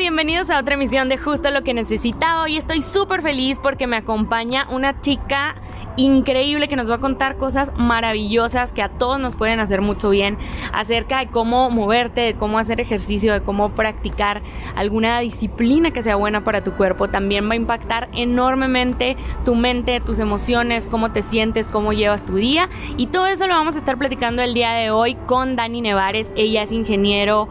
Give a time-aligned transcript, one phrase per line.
[0.00, 2.44] bienvenidos a otra emisión de Justo lo que necesitaba.
[2.44, 5.56] Hoy estoy súper feliz porque me acompaña una chica
[5.96, 10.08] increíble que nos va a contar cosas maravillosas que a todos nos pueden hacer mucho
[10.08, 10.38] bien
[10.72, 14.40] acerca de cómo moverte, de cómo hacer ejercicio, de cómo practicar
[14.74, 17.08] alguna disciplina que sea buena para tu cuerpo.
[17.08, 22.36] También va a impactar enormemente tu mente, tus emociones, cómo te sientes, cómo llevas tu
[22.36, 22.70] día.
[22.96, 26.32] Y todo eso lo vamos a estar platicando el día de hoy con Dani Nevares.
[26.36, 27.48] Ella es ingeniero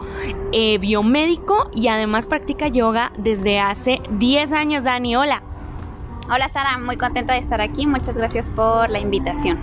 [0.52, 4.82] eh, biomédico y además practica yoga desde hace 10 años.
[4.82, 5.42] Dani, hola.
[6.32, 7.86] Hola Sara, muy contenta de estar aquí.
[7.86, 9.58] Muchas gracias por la invitación.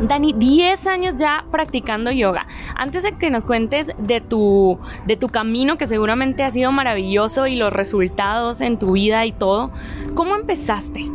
[0.00, 2.48] Dani, 10 años ya practicando yoga.
[2.74, 4.76] Antes de que nos cuentes de tu,
[5.06, 9.30] de tu camino, que seguramente ha sido maravilloso, y los resultados en tu vida y
[9.30, 9.70] todo,
[10.14, 11.08] ¿cómo empezaste?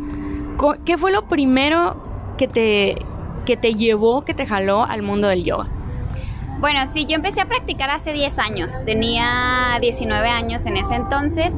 [0.85, 1.97] ¿Qué fue lo primero
[2.37, 3.05] que te,
[3.45, 5.67] que te llevó, que te jaló al mundo del yoga?
[6.61, 8.85] Bueno, sí, yo empecé a practicar hace 10 años.
[8.85, 11.55] Tenía 19 años en ese entonces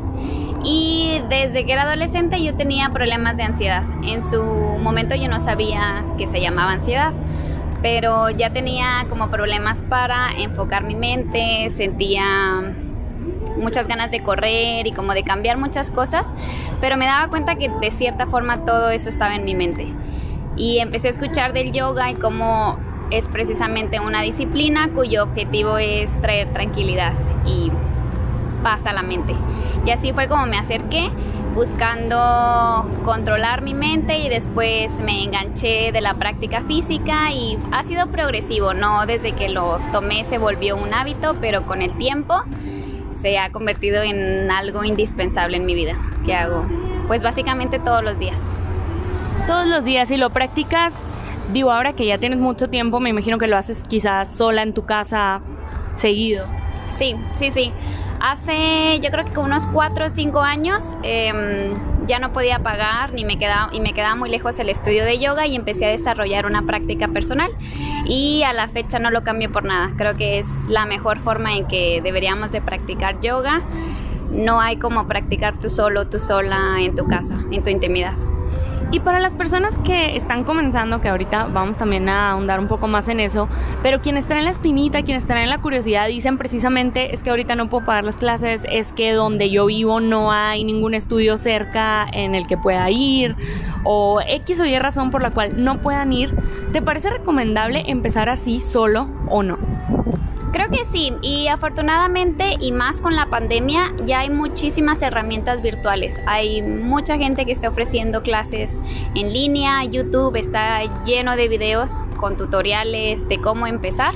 [0.64, 3.84] y desde que era adolescente yo tenía problemas de ansiedad.
[4.06, 7.12] En su momento yo no sabía que se llamaba ansiedad,
[7.82, 12.74] pero ya tenía como problemas para enfocar mi mente, sentía
[13.58, 16.34] muchas ganas de correr y como de cambiar muchas cosas,
[16.80, 19.86] pero me daba cuenta que de cierta forma todo eso estaba en mi mente.
[20.56, 22.78] Y empecé a escuchar del yoga y cómo
[23.18, 27.14] es precisamente una disciplina cuyo objetivo es traer tranquilidad
[27.46, 27.72] y
[28.64, 29.36] pasa la mente.
[29.86, 31.12] Y así fue como me acerqué
[31.54, 38.08] buscando controlar mi mente y después me enganché de la práctica física y ha sido
[38.08, 42.42] progresivo, no desde que lo tomé se volvió un hábito, pero con el tiempo
[43.12, 46.66] se ha convertido en algo indispensable en mi vida, que hago
[47.08, 48.40] pues básicamente todos los días.
[49.46, 50.94] Todos los días y lo practicas,
[51.54, 54.74] digo ahora que ya tienes mucho tiempo, me imagino que lo haces quizás sola en
[54.74, 55.42] tu casa
[55.96, 56.46] seguido.
[56.90, 57.72] Sí, sí, sí.
[58.20, 61.74] Hace yo creo que unos 4 o 5 años em,
[62.08, 65.20] ya no podía pagar ni me quedaba, y me quedaba muy lejos el estudio de
[65.20, 67.52] yoga y empecé a desarrollar una práctica personal
[68.06, 69.92] y a la fecha no lo cambio por nada.
[69.98, 73.62] Creo que es la mejor forma en que deberíamos de practicar yoga.
[74.32, 78.14] No hay como practicar tú solo, tú sola en tu casa, en tu intimidad.
[78.94, 82.88] Y para las personas que están comenzando, que ahorita vamos también a ahondar un poco
[82.88, 83.50] más en eso,
[83.82, 87.70] pero quienes traen la espinita, quienes traen la curiosidad, dicen precisamente es que ahorita no
[87.70, 92.36] puedo pagar las clases, es que donde yo vivo no hay ningún estudio cerca en
[92.36, 93.36] el que pueda ir,
[93.84, 96.36] o X o Y razón por la cual no puedan ir.
[96.72, 99.58] ¿Te parece recomendable empezar así solo o no?
[100.54, 106.22] Creo que sí, y afortunadamente y más con la pandemia ya hay muchísimas herramientas virtuales.
[106.28, 108.84] Hay mucha gente que está ofreciendo clases
[109.16, 114.14] en línea, YouTube está lleno de videos con tutoriales de cómo empezar,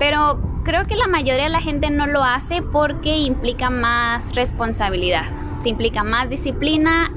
[0.00, 5.26] pero creo que la mayoría de la gente no lo hace porque implica más responsabilidad,
[5.62, 7.12] se implica más disciplina,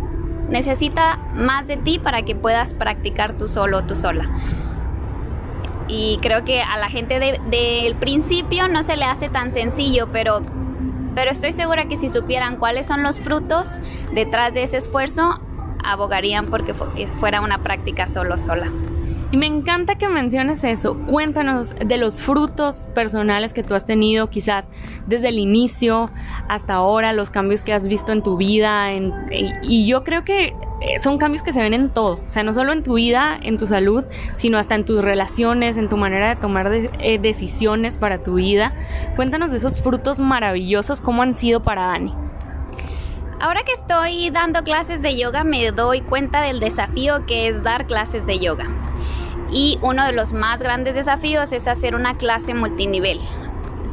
[0.50, 4.30] necesita más de ti para que puedas practicar tú solo o tú sola
[5.88, 10.42] y creo que a la gente del principio no se le hace tan sencillo, pero,
[11.14, 13.80] pero estoy segura que si supieran cuáles son los frutos
[14.14, 15.40] detrás de ese esfuerzo,
[15.84, 16.74] abogarían porque
[17.20, 18.72] fuera una práctica solo sola.
[19.32, 20.96] Y me encanta que menciones eso.
[21.08, 24.70] Cuéntanos de los frutos personales que tú has tenido, quizás
[25.08, 26.10] desde el inicio
[26.48, 28.90] hasta ahora, los cambios que has visto en tu vida.
[29.64, 32.54] y yo creo que eh, son cambios que se ven en todo, o sea, no
[32.54, 34.04] solo en tu vida, en tu salud,
[34.36, 38.74] sino hasta en tus relaciones, en tu manera de tomar eh, decisiones para tu vida.
[39.16, 42.14] Cuéntanos de esos frutos maravillosos, ¿cómo han sido para Dani?
[43.40, 47.88] Ahora que estoy dando clases de yoga me doy cuenta del desafío que es dar
[47.88, 48.68] clases de yoga.
[49.52, 53.22] Y uno de los más grandes desafíos es hacer una clase multinivel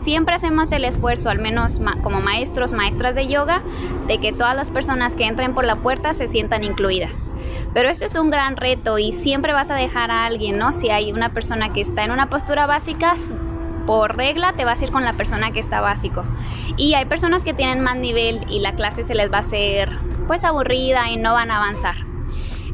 [0.03, 3.63] siempre hacemos el esfuerzo, al menos como maestros, maestras de yoga,
[4.07, 7.33] de que todas las personas que entren por la puerta se sientan incluidas.
[7.73, 10.73] Pero esto es un gran reto y siempre vas a dejar a alguien, ¿no?
[10.73, 13.17] Si hay una persona que está en una postura básica,
[13.87, 16.25] por regla te vas a ir con la persona que está básico.
[16.77, 19.91] Y hay personas que tienen más nivel y la clase se les va a hacer
[20.27, 22.12] pues aburrida y no van a avanzar.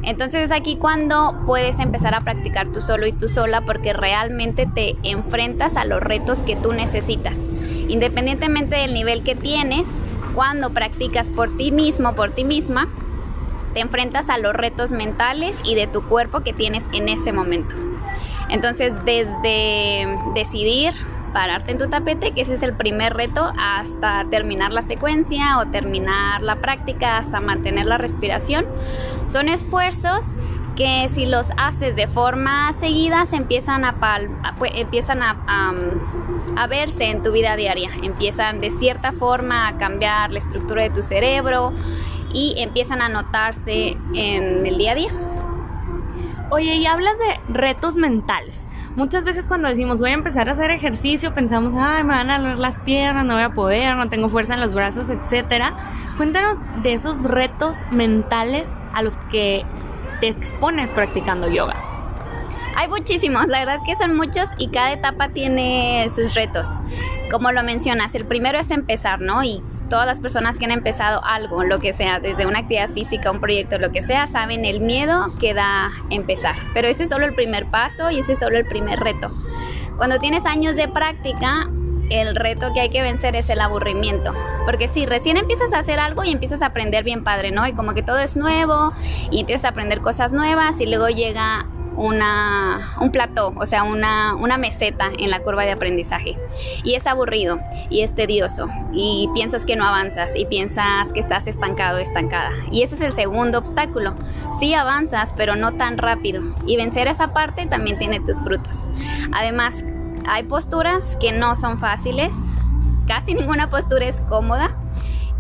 [0.02, 4.66] Entonces es aquí cuando puedes empezar a practicar tú solo y tú sola porque realmente
[4.66, 7.50] te enfrentas a los retos que tú necesitas.
[7.88, 10.00] Independientemente del nivel que tienes,
[10.34, 12.88] cuando practicas por ti mismo, por ti misma,
[13.74, 17.74] te enfrentas a los retos mentales y de tu cuerpo que tienes en ese momento.
[18.48, 20.94] Entonces desde decidir
[21.32, 25.66] pararte en tu tapete, que ese es el primer reto, hasta terminar la secuencia o
[25.66, 28.66] terminar la práctica, hasta mantener la respiración.
[29.26, 30.36] Son esfuerzos
[30.76, 33.96] que si los haces de forma seguida se empiezan a,
[34.58, 35.36] pues, empiezan a,
[36.56, 40.90] a, verse en tu vida diaria, empiezan de cierta forma a cambiar la estructura de
[40.90, 41.72] tu cerebro
[42.32, 45.10] y empiezan a notarse en el día a día.
[46.50, 48.68] Oye, y hablas de retos mentales.
[48.96, 52.38] Muchas veces cuando decimos voy a empezar a hacer ejercicio, pensamos, ay, me van a
[52.38, 55.76] doler las piernas, no voy a poder, no tengo fuerza en los brazos, etcétera.
[56.16, 59.64] Cuéntanos de esos retos mentales a los que
[60.20, 61.76] te expones practicando yoga.
[62.76, 66.68] Hay muchísimos, la verdad es que son muchos y cada etapa tiene sus retos.
[67.30, 69.42] Como lo mencionas, el primero es empezar, ¿no?
[69.88, 73.40] Todas las personas que han empezado algo, lo que sea, desde una actividad física, un
[73.40, 76.56] proyecto, lo que sea, saben el miedo que da empezar.
[76.74, 79.30] Pero ese es solo el primer paso y ese es solo el primer reto.
[79.96, 81.68] Cuando tienes años de práctica,
[82.10, 84.32] el reto que hay que vencer es el aburrimiento.
[84.64, 87.66] Porque si recién empiezas a hacer algo y empiezas a aprender bien padre, ¿no?
[87.66, 88.92] Y como que todo es nuevo
[89.30, 91.66] y empiezas a aprender cosas nuevas y luego llega
[91.98, 96.38] una, un plató, o sea, una, una meseta en la curva de aprendizaje.
[96.84, 97.58] Y es aburrido
[97.90, 102.52] y es tedioso y piensas que no avanzas y piensas que estás estancado, estancada.
[102.70, 104.14] Y ese es el segundo obstáculo.
[104.60, 106.42] Sí avanzas, pero no tan rápido.
[106.66, 108.86] Y vencer esa parte también tiene tus frutos.
[109.32, 109.84] Además,
[110.26, 112.36] hay posturas que no son fáciles,
[113.08, 114.76] casi ninguna postura es cómoda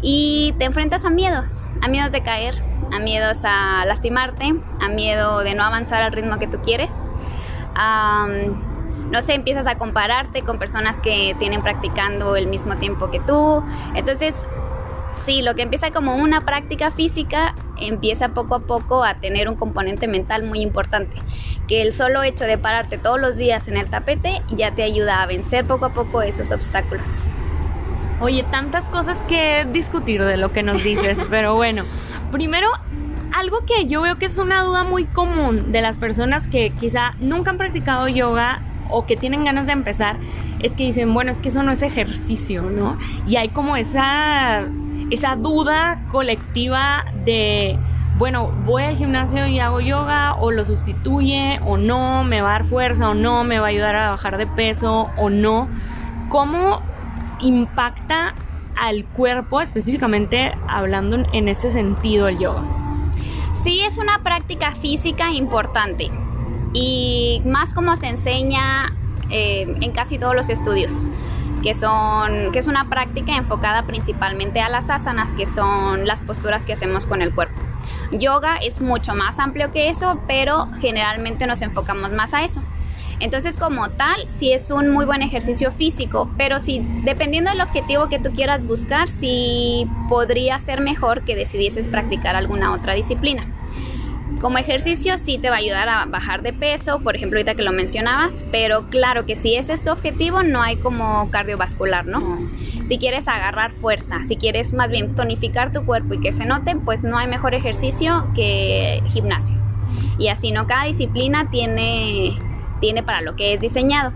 [0.02, 2.62] y te enfrentas a miedos, a miedos de caer,
[2.92, 7.10] a miedos a lastimarte, a miedo de no avanzar al ritmo que tú quieres.
[9.10, 13.62] no sé, empiezas a compararte con personas que tienen practicando el mismo tiempo que tú.
[13.94, 14.48] Entonces,
[15.12, 19.54] sí, lo que empieza como una práctica física empieza poco a poco a tener un
[19.54, 21.16] componente mental muy importante,
[21.68, 25.22] que el solo hecho de pararte todos los días en el tapete ya te ayuda
[25.22, 27.22] a vencer poco a poco esos obstáculos.
[28.20, 31.84] Oye, tantas cosas que discutir de lo que nos dices, pero bueno,
[32.32, 32.68] primero
[33.32, 37.14] algo que yo veo que es una duda muy común de las personas que quizá
[37.20, 38.60] nunca han practicado yoga
[38.90, 40.16] o que tienen ganas de empezar
[40.60, 42.96] es que dicen, bueno, es que eso no es ejercicio, ¿no?
[43.26, 44.64] Y hay como esa
[45.10, 47.78] esa duda colectiva de,
[48.18, 52.52] bueno, voy al gimnasio y hago yoga o lo sustituye o no, me va a
[52.52, 55.68] dar fuerza o no, me va a ayudar a bajar de peso o no.
[56.28, 56.82] ¿Cómo
[57.40, 58.34] impacta
[58.76, 62.62] al cuerpo, específicamente hablando en ese sentido el yoga?
[63.52, 66.10] Sí, es una práctica física importante
[66.72, 68.94] y más como se enseña
[69.30, 71.06] eh, en casi todos los estudios
[71.62, 76.64] que, son, que es una práctica enfocada principalmente a las asanas, que son las posturas
[76.64, 77.60] que hacemos con el cuerpo.
[78.12, 82.62] Yoga es mucho más amplio que eso, pero generalmente nos enfocamos más a eso.
[83.20, 88.08] Entonces, como tal, sí es un muy buen ejercicio físico, pero si dependiendo del objetivo
[88.08, 93.52] que tú quieras buscar, sí podría ser mejor que decidieses practicar alguna otra disciplina.
[94.40, 97.62] Como ejercicio sí te va a ayudar a bajar de peso, por ejemplo ahorita que
[97.62, 102.48] lo mencionabas, pero claro que si ese es tu objetivo no hay como cardiovascular, ¿no?
[102.84, 106.76] Si quieres agarrar fuerza, si quieres más bien tonificar tu cuerpo y que se note,
[106.84, 109.56] pues no hay mejor ejercicio que gimnasio.
[110.18, 110.68] Y así, ¿no?
[110.68, 112.36] Cada disciplina tiene,
[112.80, 114.12] tiene para lo que es diseñado.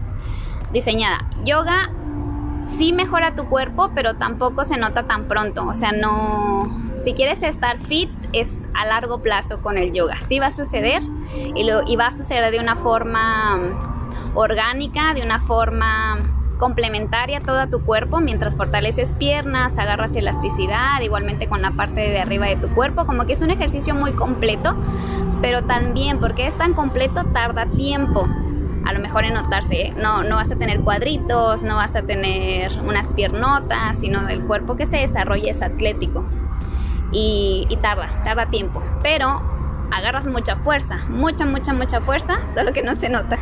[0.72, 1.26] Diseñada.
[1.44, 1.90] Yoga
[2.62, 5.66] sí mejora tu cuerpo, pero tampoco se nota tan pronto.
[5.66, 6.92] O sea, no.
[6.94, 10.20] Si quieres estar fit, es a largo plazo con el yoga.
[10.20, 11.02] Sí va a suceder
[11.54, 13.58] y, lo, y va a suceder de una forma
[14.34, 16.18] orgánica, de una forma
[16.58, 22.20] complementaria a todo tu cuerpo mientras fortaleces piernas, agarras elasticidad, igualmente con la parte de
[22.20, 24.76] arriba de tu cuerpo, como que es un ejercicio muy completo,
[25.40, 28.28] pero también porque es tan completo tarda tiempo
[28.84, 29.94] a lo mejor en notarse, ¿eh?
[29.96, 34.76] no, no vas a tener cuadritos, no vas a tener unas piernotas, sino del cuerpo
[34.76, 36.24] que se desarrolla es atlético.
[37.12, 38.82] Y, y tarda, tarda tiempo.
[39.02, 39.42] Pero
[39.92, 43.36] agarras mucha fuerza, mucha, mucha, mucha fuerza, solo que no se nota.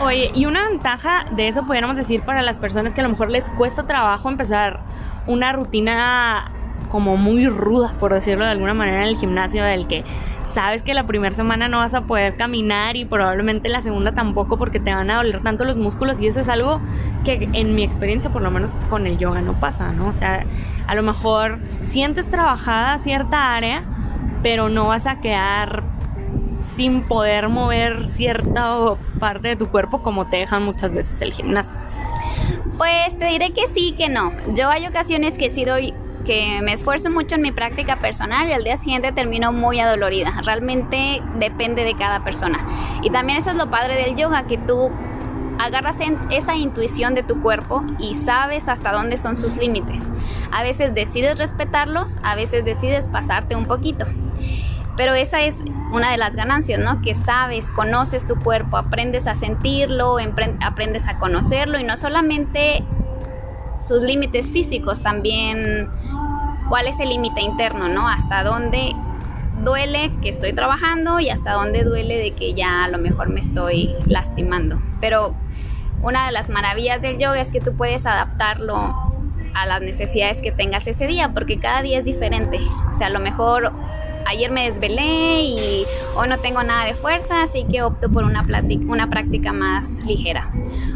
[0.00, 3.30] Oye, y una ventaja de eso pudiéramos decir para las personas que a lo mejor
[3.30, 4.80] les cuesta trabajo empezar
[5.26, 6.52] una rutina
[6.88, 10.04] como muy ruda, por decirlo de alguna manera, en el gimnasio, del que
[10.52, 14.58] sabes que la primera semana no vas a poder caminar y probablemente la segunda tampoco
[14.58, 16.80] porque te van a doler tanto los músculos y eso es algo
[17.24, 20.08] que en mi experiencia por lo menos con el yoga no pasa, ¿no?
[20.08, 20.44] O sea,
[20.86, 23.84] a lo mejor sientes trabajada cierta área,
[24.42, 25.84] pero no vas a quedar
[26.74, 28.76] sin poder mover cierta
[29.18, 31.76] parte de tu cuerpo como te dejan muchas veces el gimnasio.
[32.76, 34.32] Pues te diré que sí, que no.
[34.54, 38.52] Yo hay ocasiones que sí doy que me esfuerzo mucho en mi práctica personal y
[38.52, 40.32] al día siguiente termino muy adolorida.
[40.44, 42.66] Realmente depende de cada persona.
[43.02, 44.90] Y también eso es lo padre del yoga, que tú
[45.58, 45.98] agarras
[46.30, 50.08] esa intuición de tu cuerpo y sabes hasta dónde son sus límites.
[50.50, 54.06] A veces decides respetarlos, a veces decides pasarte un poquito.
[54.96, 55.62] Pero esa es
[55.92, 57.00] una de las ganancias, ¿no?
[57.00, 60.16] Que sabes, conoces tu cuerpo, aprendes a sentirlo,
[60.60, 62.84] aprendes a conocerlo y no solamente
[63.80, 65.90] sus límites físicos, también
[66.72, 68.08] cuál es el límite interno, ¿no?
[68.08, 68.92] Hasta dónde
[69.62, 73.40] duele que estoy trabajando y hasta dónde duele de que ya a lo mejor me
[73.40, 74.80] estoy lastimando.
[74.98, 75.34] Pero
[76.00, 78.96] una de las maravillas del yoga es que tú puedes adaptarlo
[79.52, 82.58] a las necesidades que tengas ese día, porque cada día es diferente.
[82.90, 83.70] O sea, a lo mejor
[84.26, 85.84] ayer me desvelé y
[86.16, 90.50] hoy no tengo nada de fuerza, así que opto por una, práctica más ligera.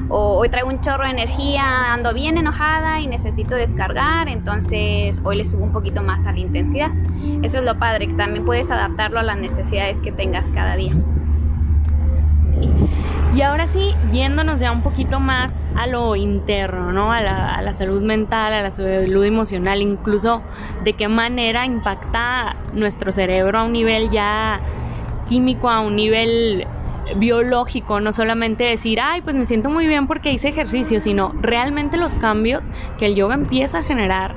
[0.09, 5.45] Hoy traigo un chorro de energía, ando bien enojada y necesito descargar, entonces hoy le
[5.45, 6.91] subo un poquito más a la intensidad.
[7.43, 10.95] Eso es lo padre, que también puedes adaptarlo a las necesidades que tengas cada día.
[13.37, 17.13] Y ahora sí, yéndonos ya un poquito más a lo interno, ¿no?
[17.13, 20.41] A la, salud mental, a la salud emocional, incluso
[20.85, 24.59] de qué manera impacta nuestro cerebro a un nivel ya
[25.29, 26.67] químico, a un nivel
[27.17, 31.99] biológico, no solamente decir, ay, pues me siento muy bien porque hice ejercicio, sino realmente
[31.99, 34.35] los cambios que el yoga empieza a generar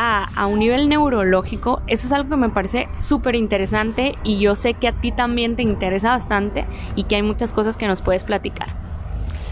[0.00, 4.74] a, un nivel neurológico, eso es algo que me parece súper interesante y yo sé
[4.74, 8.22] que a ti también te interesa bastante y que hay muchas cosas que nos puedes
[8.22, 8.68] platicar.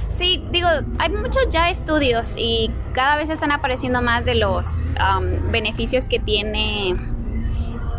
[0.08, 4.88] Sí, digo, hay muchos ya estudios y cada vez están apareciendo más de los
[5.50, 6.94] beneficios que tiene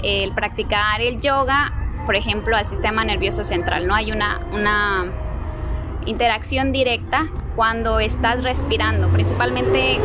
[0.01, 1.73] el practicar el yoga,
[2.05, 3.93] por ejemplo, al sistema nervioso central, ¿no?
[3.93, 5.11] Hay una, una
[6.05, 7.27] interacción directa
[7.57, 9.99] cuando estás respirando, principalmente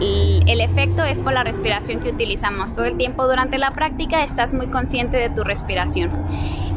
[0.00, 2.74] el efecto es por la respiración que utilizamos.
[2.74, 6.10] Todo el tiempo durante la práctica estás muy consciente de tu respiración.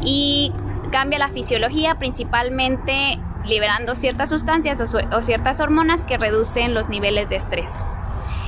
[0.02, 0.52] Y
[0.90, 7.36] cambia la fisiología principalmente liberando ciertas sustancias o, ciertas hormonas que reducen los niveles de
[7.36, 7.84] estrés.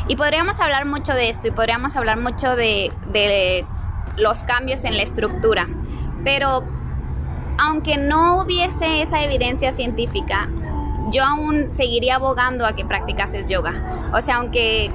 [0.09, 2.93] Y podríamos hablar mucho de esto y podríamos hablar mucho de,
[4.17, 5.69] los cambios en la estructura.
[6.25, 6.65] Pero
[7.59, 10.49] aunque no hubiese esa evidencia científica,
[11.11, 14.11] yo aún seguiría abogando a que practicases yoga.
[14.13, 14.91] O sea, aunque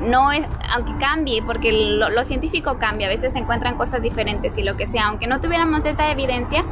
[0.00, 4.76] no aunque cambie, porque lo, científico cambia, a veces se encuentran cosas diferentes y lo
[4.76, 6.64] que sea, aunque no tuviéramos esa evidencia,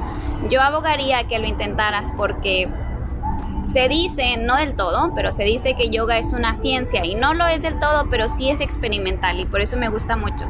[0.49, 2.68] yo abogaría que lo intentaras porque
[3.64, 7.34] se dice, no del todo, pero se dice que yoga es una ciencia y no
[7.34, 10.46] lo es del todo, pero sí es experimental y por eso me gusta mucho.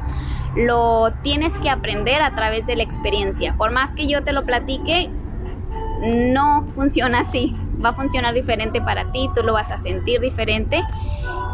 [0.56, 3.54] Lo tienes que aprender a través de la experiencia.
[3.54, 5.10] Por más que yo te lo platique,
[6.02, 7.54] no funciona así
[7.85, 10.83] va a funcionar diferente para ti, tú lo vas a sentir diferente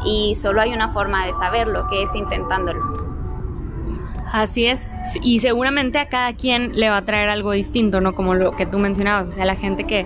[0.05, 3.07] y solo hay una forma de saberlo, que es intentándolo.
[4.33, 4.91] Así es,
[5.23, 8.15] y seguramente a cada quien le va a traer algo distinto, ¿no?
[8.15, 10.05] Como lo que tú mencionabas, o sea, la gente que,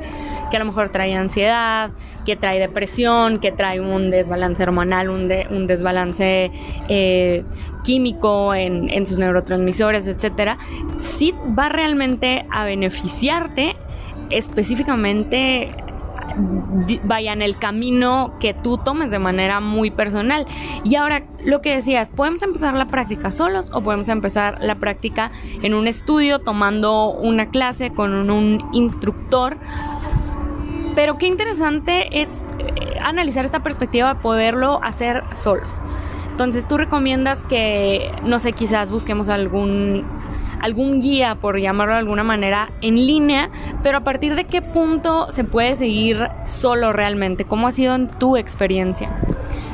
[0.51, 1.91] que a lo mejor trae ansiedad,
[2.27, 6.53] que trae depresión, que trae un desbalance hormonal, un, un desbalance
[6.89, 7.45] eh,
[7.83, 10.59] químico en, en sus neurotransmisores, etcétera,
[11.01, 13.75] sí va realmente a beneficiarte
[14.31, 15.71] específicamente
[17.05, 20.47] vaya en el camino que tú tomes de manera muy personal.
[20.85, 25.31] Y ahora, lo que decías, podemos empezar la práctica solos o podemos empezar la práctica
[25.63, 29.57] en un estudio tomando una clase con un, instructor.
[30.95, 35.81] Pero qué interesante es eh, analizar esta perspectiva, poderlo hacer solos.
[36.31, 40.05] Entonces, tú recomiendas que, no sé, quizás busquemos algún
[40.61, 43.51] algún guía, por llamarlo de alguna manera, en línea,
[43.83, 47.45] pero a partir de qué punto se puede seguir solo realmente?
[47.45, 49.11] ¿Cómo ha sido en tu experiencia?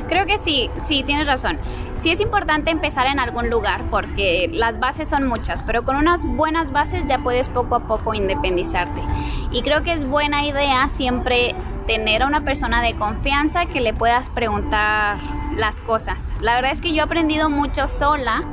[0.07, 1.57] Creo que sí, sí, tienes razón.
[1.95, 6.25] Sí es importante empezar en algún lugar porque las bases son muchas, pero con unas
[6.25, 9.01] buenas bases ya puedes poco a poco independizarte.
[9.51, 11.55] Y creo que es buena idea siempre
[11.87, 15.17] tener a una persona de confianza que le puedas preguntar
[15.57, 16.35] las cosas.
[16.39, 18.43] La verdad es que yo he aprendido mucho sola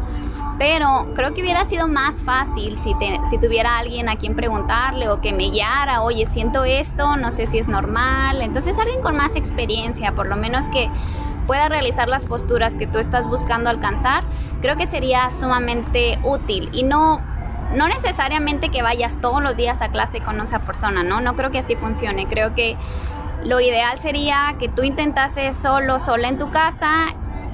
[0.58, 2.94] pero creo que hubiera sido más fácil si,
[3.28, 7.46] si tuviera alguien a quien preguntarle o que me guiara, oye, siento esto, no sé
[7.46, 8.40] si es normal.
[8.40, 10.88] Entonces alguien con más experiencia, por lo menos que
[11.46, 14.24] pueda realizar las posturas que tú estás buscando alcanzar,
[14.62, 17.20] creo que sería sumamente útil y no
[17.74, 21.20] no necesariamente que vayas todos los días a clase con esa persona, ¿no?
[21.20, 22.26] No creo que así funcione.
[22.28, 22.76] Creo que
[23.42, 27.06] lo ideal sería que tú intentases solo, sola en tu casa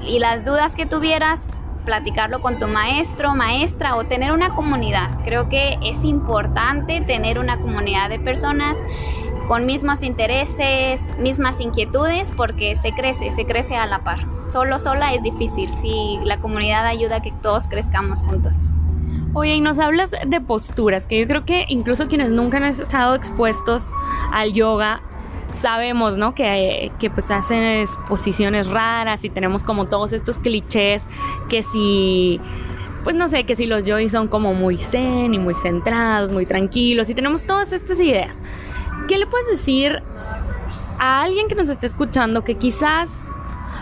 [0.02, 5.22] y las dudas que tuvieras platicarlo con tu maestro, maestra o tener una comunidad.
[5.24, 8.76] Creo que es importante tener una comunidad de personas
[9.48, 14.20] con mismos intereses, mismas inquietudes, porque se crece, se crece a la par.
[14.46, 18.70] Solo, sola es difícil, si la comunidad ayuda a que todos crezcamos juntos.
[19.32, 23.14] Oye, y nos hablas de posturas, que yo creo que incluso quienes nunca han estado
[23.14, 23.90] expuestos
[24.32, 25.02] al yoga
[25.52, 26.34] sabemos, ¿no?
[26.34, 31.02] Que, que pues hacen posiciones raras y tenemos como todos estos clichés
[31.48, 32.40] que si
[33.04, 36.44] pues no sé, que si los yois son como muy zen y muy centrados, muy
[36.44, 38.36] tranquilos y tenemos todas estas ideas.
[39.08, 40.02] ¿Qué le puedes decir
[40.98, 43.10] a alguien que nos esté escuchando que quizás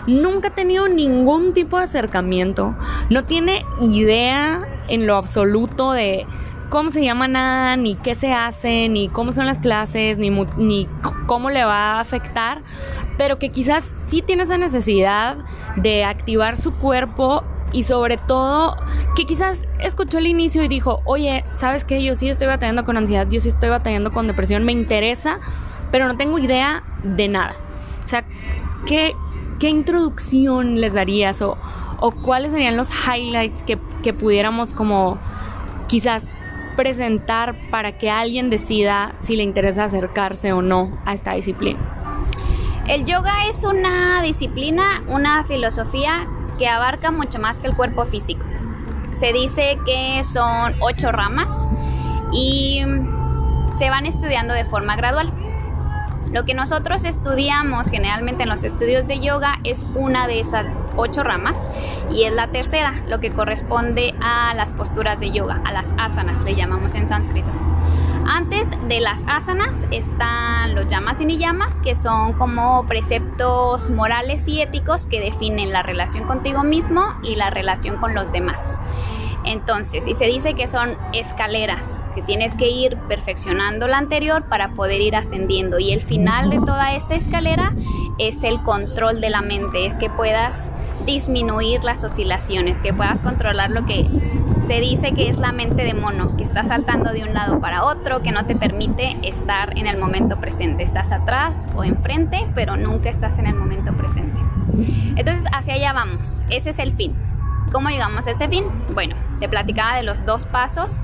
[0.07, 2.75] nunca ha tenido ningún tipo de acercamiento,
[3.09, 6.25] no tiene idea en lo absoluto de
[6.69, 10.87] cómo se llama nada, ni qué se hace, ni cómo son las clases, ni, ni
[11.25, 12.61] cómo le va a afectar,
[13.17, 15.37] pero que quizás sí tiene esa necesidad
[15.75, 18.77] de activar su cuerpo y sobre todo
[19.15, 22.03] que quizás escuchó el inicio y dijo, oye, ¿sabes qué?
[22.03, 25.39] Yo sí estoy batallando con ansiedad, yo sí estoy batallando con depresión, me interesa,
[25.91, 27.55] pero no tengo idea de nada.
[28.05, 28.25] O sea,
[28.85, 29.15] ¿qué,
[29.59, 31.57] qué introducción les darías o,
[31.99, 35.19] o cuáles serían los highlights que, que pudiéramos como
[35.87, 36.35] quizás
[36.79, 41.77] presentar para que alguien decida si le interesa acercarse o no a esta disciplina?
[42.87, 46.25] El yoga es una disciplina, una filosofía
[46.57, 48.45] que abarca mucho más que el cuerpo físico.
[49.11, 51.51] Se dice que son ocho ramas
[52.31, 52.81] y
[53.77, 55.33] se van estudiando de forma gradual.
[56.31, 61.23] Lo que nosotros estudiamos generalmente en los estudios de yoga es una de esas ocho
[61.23, 61.71] ramas
[62.11, 66.39] y es la tercera, lo que corresponde a las posturas de yoga, a las asanas,
[66.43, 67.49] le llamamos en sánscrito.
[68.27, 74.61] Antes de las asanas están los yamas y niyamas, que son como preceptos morales y
[74.61, 78.79] éticos que definen la relación contigo mismo y la relación con los demás.
[79.49, 84.73] Entonces, y se dice que son escaleras, que tienes que ir perfeccionando la anterior para
[84.73, 85.79] poder ir ascendiendo.
[85.79, 87.73] Y el final de toda esta escalera
[88.19, 90.71] es el control de la mente, es que puedas
[91.07, 94.07] disminuir las oscilaciones, que puedas controlar lo que
[94.67, 97.85] se dice que es la mente de mono, que está saltando de un lado para
[97.85, 100.83] otro, que no te permite estar en el momento presente.
[100.83, 104.39] Estás atrás o enfrente, pero nunca estás en el momento presente.
[105.15, 106.39] Entonces, hacia allá vamos.
[106.51, 107.15] Ese es el fin.
[107.71, 108.65] ¿Cómo llegamos a ese fin?
[108.95, 111.01] Bueno, te platicaba de los dos pasos.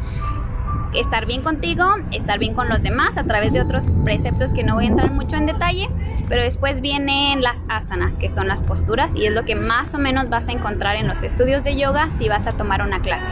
[0.93, 4.75] Estar bien contigo, estar bien con los demás a través de otros preceptos que no
[4.75, 5.89] voy a entrar mucho en detalle,
[6.27, 9.99] pero después vienen las asanas, que son las posturas, y es lo que más o
[9.99, 13.31] menos vas a encontrar en los estudios de yoga si vas a tomar una clase.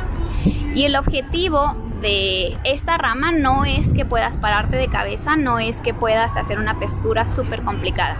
[0.75, 5.81] Y el objetivo de esta rama no es que puedas pararte de cabeza, no es
[5.81, 8.17] que puedas hacer una postura súper complicada,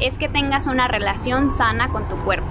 [0.00, 2.48] es que tengas una relación sana con tu cuerpo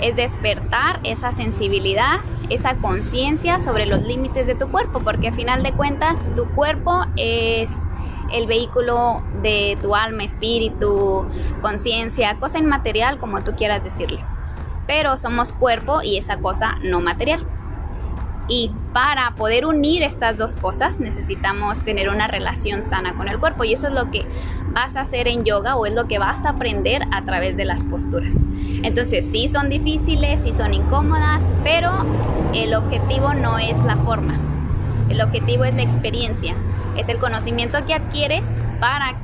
[0.00, 5.62] es despertar esa sensibilidad, esa conciencia sobre los límites de tu cuerpo, porque a final
[5.62, 7.86] de cuentas tu cuerpo es
[8.32, 11.26] el vehículo de tu alma, espíritu,
[11.62, 14.24] conciencia, cosa inmaterial como tú quieras decirle.
[14.86, 17.46] Pero somos cuerpo y esa cosa no material.
[18.48, 23.64] Y para poder unir estas dos cosas necesitamos tener una relación sana con el cuerpo
[23.64, 24.26] y eso es lo que
[24.72, 27.66] vas a hacer en yoga o es lo que vas a aprender a través de
[27.66, 28.34] las posturas.
[28.82, 31.90] Entonces sí son difíciles, sí son incómodas, pero
[32.54, 34.38] el objetivo no es la forma.
[35.10, 36.54] El objetivo es la experiencia,
[36.96, 39.18] es el conocimiento que adquieres para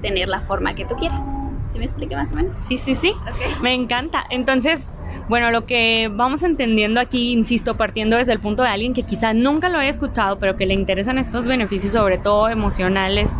[0.00, 1.20] tener la forma que tú quieres.
[1.68, 2.56] ¿Sí me expliqué más o menos?
[2.68, 3.14] Sí, sí, sí.
[3.60, 4.24] Me encanta.
[4.30, 4.90] Entonces,
[5.28, 9.34] bueno, lo que vamos entendiendo aquí, insisto, partiendo desde el punto de alguien que quizás
[9.34, 13.30] nunca lo haya escuchado, pero que le interesan estos beneficios, sobre todo emocionales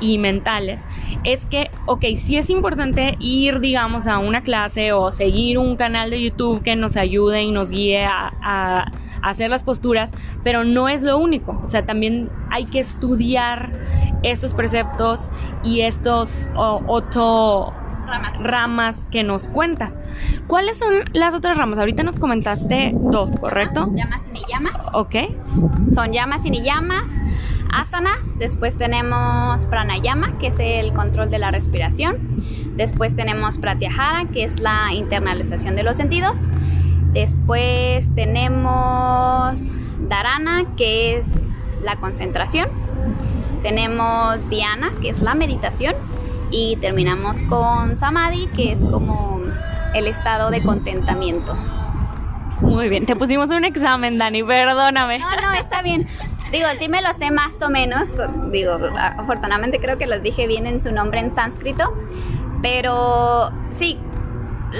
[0.00, 0.80] y mentales,
[1.22, 6.10] es que, ok, sí es importante ir, digamos, a una clase o seguir un canal
[6.10, 8.90] de YouTube que nos ayude y nos guíe a,
[9.22, 11.58] hacer las posturas, pero no es lo único.
[11.64, 13.72] O sea, también hay que estudiar
[14.22, 15.30] estos preceptos
[15.62, 17.72] y estos ocho
[18.40, 19.06] ramas.
[19.10, 19.98] que nos cuentas.
[20.46, 21.78] ¿Cuáles son las otras ramas?
[21.78, 23.90] Ahorita nos comentaste dos, ¿correcto?
[23.94, 24.80] Llamas y ni llamas.
[24.92, 25.14] Ok.
[25.92, 27.12] Son llamas y ni llamas,
[27.72, 32.18] asanas, después tenemos pranayama, que es el control de la respiración.
[32.76, 36.40] Después tenemos pratyahara, que es la internalización de los sentidos.
[37.12, 39.72] Después tenemos
[40.08, 42.68] dharana, que es la concentración.
[43.62, 45.94] Tenemos dhyana, que es la meditación
[46.50, 49.40] y terminamos con samadhi, que es como
[49.94, 51.54] el estado de contentamiento.
[52.60, 55.18] Muy bien, te pusimos un examen, Dani, perdóname.
[55.18, 56.06] No, no, está bien.
[56.52, 58.08] Digo, sí me lo sé más o menos.
[58.52, 61.92] Digo, afortunadamente creo que los dije bien en su nombre en sánscrito.
[62.62, 63.98] Pero sí,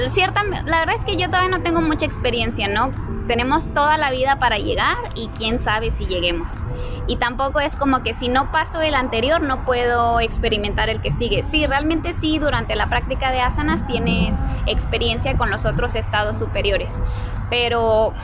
[0.08, 2.92] cierta, la verdad es que yo todavía no tengo mucha experiencia, ¿no?
[3.26, 6.62] tenemos toda la vida para llegar y quién sabe si lleguemos.
[7.06, 11.10] Y tampoco es como que si no paso el anterior no puedo experimentar el que
[11.10, 11.42] sigue.
[11.42, 17.02] Sí, realmente sí, durante la práctica de asanas tienes experiencia con los otros estados superiores,
[17.50, 18.14] pero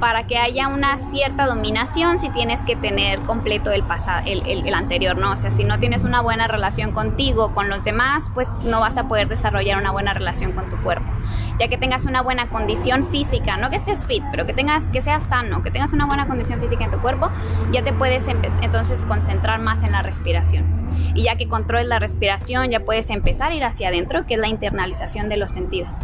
[0.00, 5.16] para que haya una cierta dominación si tienes que tener completo el, pasado, el, anterior,
[5.16, 5.32] ¿no?
[5.32, 8.96] O sea, si no tienes una buena relación contigo, con los demás, pues no vas
[8.96, 11.10] a poder desarrollar una buena relación con tu cuerpo.
[11.58, 15.00] Ya que tengas una buena condición física, no que estés fit, pero que tengas que
[15.00, 17.30] seas sano, que tengas una buena condición física en tu cuerpo,
[17.72, 20.82] ya te puedes entonces concentrar más en la respiración.
[21.14, 24.40] Y ya que controles la respiración, ya puedes empezar a ir hacia adentro, que es
[24.40, 25.96] la internalización de los sentidos.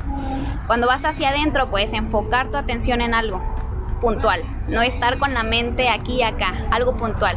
[0.66, 3.42] Cuando vas hacia adentro, puedes enfocar tu atención en algo
[4.00, 7.36] puntual, no estar con la mente aquí y acá, algo puntual.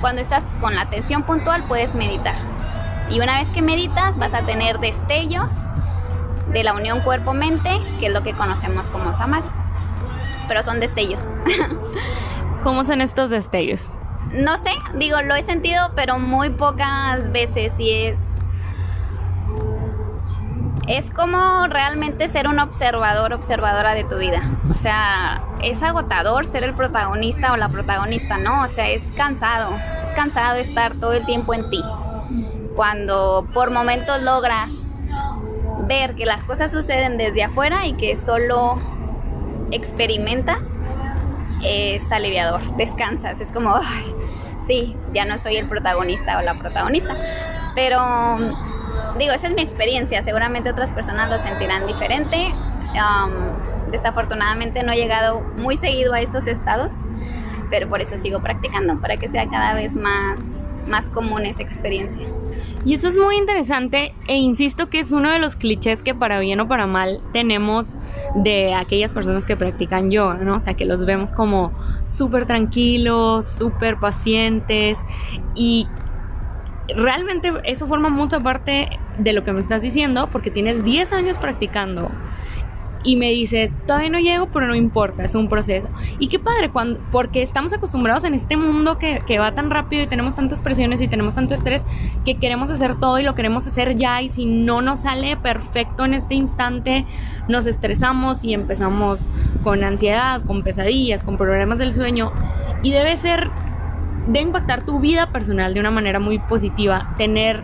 [0.00, 2.36] Cuando estás con la atención puntual, puedes meditar.
[3.10, 5.68] Y una vez que meditas, vas a tener destellos
[6.52, 9.48] de la unión cuerpo-mente, que es lo que conocemos como samadhi.
[10.46, 11.22] Pero son destellos.
[12.62, 13.92] ¿Cómo son estos destellos?
[14.32, 18.38] No sé, digo, lo he sentido, pero muy pocas veces y es
[20.88, 24.42] es como realmente ser un observador, observadora de tu vida.
[24.70, 28.62] O sea, es agotador ser el protagonista o la protagonista, ¿no?
[28.62, 31.84] O sea, es cansado, es cansado estar todo el tiempo en ti.
[32.74, 34.87] Cuando por momentos logras
[35.88, 38.78] ver que las cosas suceden desde afuera y que solo
[39.70, 40.66] experimentas,
[41.62, 43.74] es aliviador, descansas, es como,
[44.66, 47.16] sí, ya no soy el protagonista o la protagonista,
[47.74, 47.98] pero
[49.18, 52.54] digo, esa es mi experiencia, seguramente otras personas lo sentirán diferente.
[53.90, 56.92] desafortunadamente no he llegado muy seguido a esos estados,
[57.70, 60.38] pero por eso sigo practicando, para que sea cada vez más,
[60.86, 62.26] más común esa experiencia.
[62.88, 66.40] Y eso es muy interesante e insisto que es uno de los clichés que para
[66.40, 67.96] bien o para mal tenemos
[68.34, 70.56] de aquellas personas que practican yoga, ¿no?
[70.56, 71.70] O sea, que los vemos como
[72.04, 74.96] súper tranquilos, súper pacientes
[75.54, 75.86] y
[76.96, 81.36] realmente eso forma mucha parte de lo que me estás diciendo porque tienes 10 años
[81.36, 82.10] practicando
[83.04, 85.88] y me dices, todavía no llego, pero no importa, es un proceso.
[86.18, 90.02] Y qué padre, cuando, porque estamos acostumbrados en este mundo que, que, va tan rápido
[90.02, 91.84] y tenemos tantas presiones y tenemos tanto estrés
[92.24, 96.04] que queremos hacer todo y lo queremos hacer ya y si no nos sale perfecto
[96.04, 97.06] en este instante,
[97.48, 99.30] nos estresamos y empezamos
[99.62, 102.32] con ansiedad, con pesadillas, con problemas del sueño.
[102.82, 103.50] Y debe ser
[104.26, 107.62] de impactar tu vida personal de una manera muy positiva, tener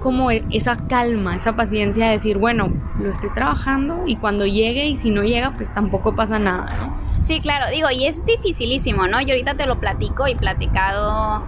[0.00, 4.86] como e, esa calma, esa paciencia de decir, bueno, lo estoy trabajando y cuando llegue
[4.86, 6.96] y si no llega, pues tampoco pasa nada, ¿no?
[7.20, 9.20] Sí, claro, digo, y es dificilísimo, ¿no?
[9.20, 11.44] Yo ahorita te lo platico y platicado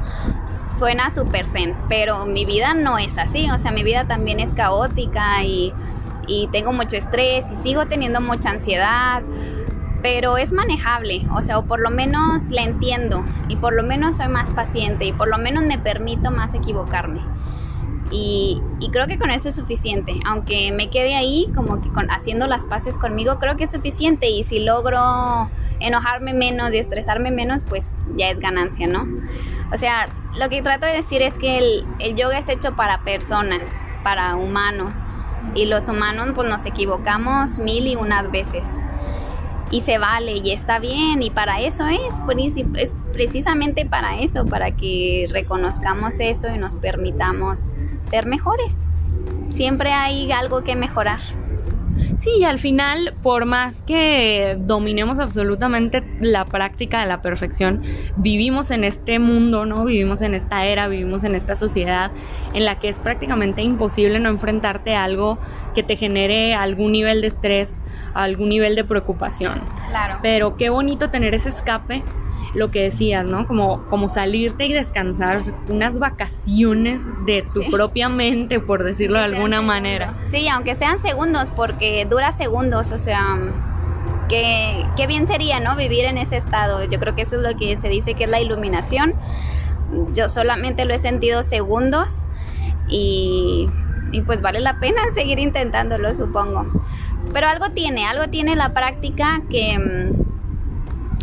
[0.79, 4.55] suena súper zen, pero mi vida no es así, o sea, mi vida también es
[4.55, 5.73] caótica y,
[6.27, 9.23] y tengo mucho estrés y sigo teniendo mucha ansiedad
[10.03, 14.19] pero es manejable, o sea, o por lo menos la entiendo y por lo menos
[14.19, 17.21] soy más paciente y por lo menos me permito más equivocarme.
[18.11, 18.61] Y,
[18.93, 22.97] creo que con eso es suficiente, aunque me quede ahí como que haciendo las paces
[22.97, 24.29] conmigo, creo que es suficiente.
[24.29, 29.07] Y si logro enojarme menos y estresarme menos, pues ya es ganancia, ¿no?
[29.73, 33.03] O sea, lo que trato de decir es que el, el yoga es hecho para
[33.03, 33.63] personas,
[34.03, 35.19] para humanos,
[35.55, 38.67] y los humanos pues nos equivocamos mil y unas veces
[39.71, 42.21] y se vale y está bien y para eso es,
[42.77, 48.75] es precisamente para eso, para que reconozcamos eso y nos permitamos ser mejores.
[49.51, 51.21] Siempre hay algo que mejorar.
[52.19, 57.83] Sí, y al final, por más que dominemos absolutamente la práctica de la perfección,
[58.17, 59.85] vivimos en este mundo, ¿no?
[59.85, 62.11] Vivimos en esta era, vivimos en esta sociedad
[62.55, 65.39] en la que es prácticamente imposible no enfrentarte a algo
[65.75, 67.83] que te genere algún nivel de estrés,
[68.25, 69.61] algún nivel de preocupación.
[69.89, 70.19] Claro.
[70.23, 72.03] Pero qué bonito tener ese escape
[72.55, 73.47] lo que decías, ¿no?
[73.47, 79.19] Como, como salirte y descansar, o sea, unas vacaciones de tu propia mente, por decirlo
[79.19, 80.15] de alguna manera.
[80.19, 83.39] Sí, aunque sean segundos, porque dura segundos, o sea,
[84.29, 85.77] qué, qué bien sería, ¿no?
[85.77, 86.85] Vivir en ese estado.
[86.89, 89.15] Yo creo que eso es lo que se dice que es la iluminación.
[90.13, 92.21] Yo solamente lo he sentido segundos
[92.89, 93.69] y,
[94.13, 96.67] y pues vale la pena seguir intentándolo, supongo.
[97.33, 100.29] Pero algo tiene, algo tiene la práctica que mm,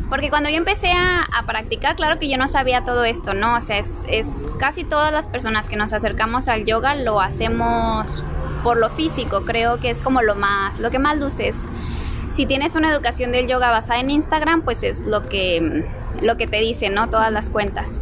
[0.09, 3.55] porque cuando yo empecé a, practicar, claro que yo no sabía todo esto, ¿no?
[3.55, 8.23] O sea, es, es, casi todas las personas que nos acercamos al yoga lo hacemos
[8.63, 11.69] por lo físico, creo que es como lo más, lo que más luces.
[12.31, 15.85] Si tienes una educación del yoga basada en Instagram, pues es lo que,
[16.21, 17.09] lo que te dicen, ¿no?
[17.09, 18.01] Todas las cuentas.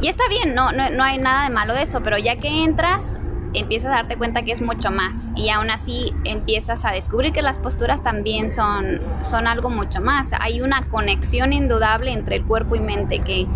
[0.00, 2.64] Y está bien, no, no, no hay nada de malo de eso, pero ya que
[2.64, 3.18] entras,
[3.54, 7.42] empiezas a darte cuenta que es mucho más y aún así empiezas a descubrir que
[7.42, 10.30] las posturas también son, son algo mucho más.
[10.38, 13.46] Hay una conexión indudable entre el cuerpo y mente que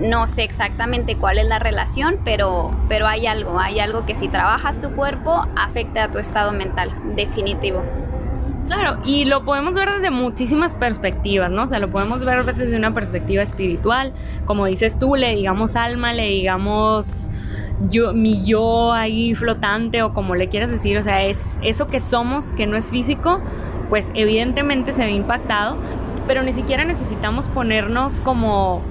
[0.00, 4.28] no sé exactamente cuál es la relación, pero, pero hay algo, hay algo que si
[4.28, 7.82] trabajas tu cuerpo afecta a tu estado mental, definitivo.
[8.66, 11.64] Claro, y lo podemos ver desde muchísimas perspectivas, ¿no?
[11.64, 14.12] O sea, lo podemos ver desde una perspectiva espiritual,
[14.44, 17.29] como dices tú, le digamos alma, le digamos
[17.88, 22.00] yo, mi yo ahí flotante o como le quieras decir, o sea, es eso que
[22.00, 23.40] somos, que no es físico,
[23.88, 25.76] pues evidentemente se ve impactado,
[26.26, 28.82] pero ni siquiera necesitamos ponernos como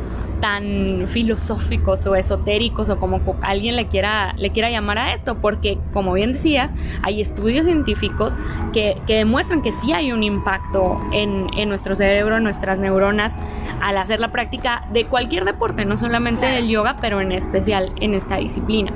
[0.42, 5.78] tan filosóficos o esotéricos o como alguien le quiera, le quiera llamar a esto, porque
[5.94, 8.34] como bien decías, hay estudios científicos
[8.74, 13.36] que, demuestran que sí hay un impacto en, nuestro cerebro, en nuestras neuronas,
[13.82, 18.14] al hacer la práctica de cualquier deporte, no solamente del yoga, pero en especial en
[18.14, 18.92] esta disciplina.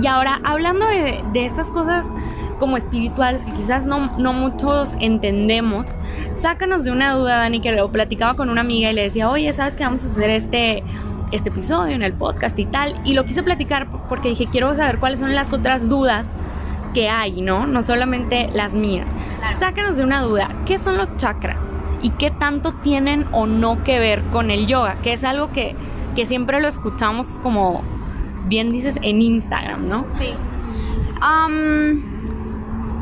[0.00, 2.06] Y ahora, hablando de, de estas cosas
[2.58, 5.96] como espirituales que quizás no, no muchos entendemos,
[6.30, 9.52] sácanos de una duda, Dani, que lo platicaba con una amiga y le decía, oye,
[9.52, 10.82] ¿sabes que vamos a hacer este,
[11.32, 13.00] este episodio en el podcast y tal?
[13.04, 16.34] Y lo quise platicar porque dije, quiero saber cuáles son las otras dudas
[16.94, 17.66] que hay, ¿no?
[17.66, 19.08] No solamente las mías.
[19.58, 21.72] Sácanos de una duda, ¿qué son los chakras?
[22.02, 24.96] ¿Y qué tanto tienen o no que ver con el yoga?
[25.02, 25.74] Que es algo que,
[26.14, 27.82] que siempre lo escuchamos como
[28.46, 30.06] bien dices en Instagram, ¿no?
[30.10, 30.34] Sí.
[31.20, 32.00] Um,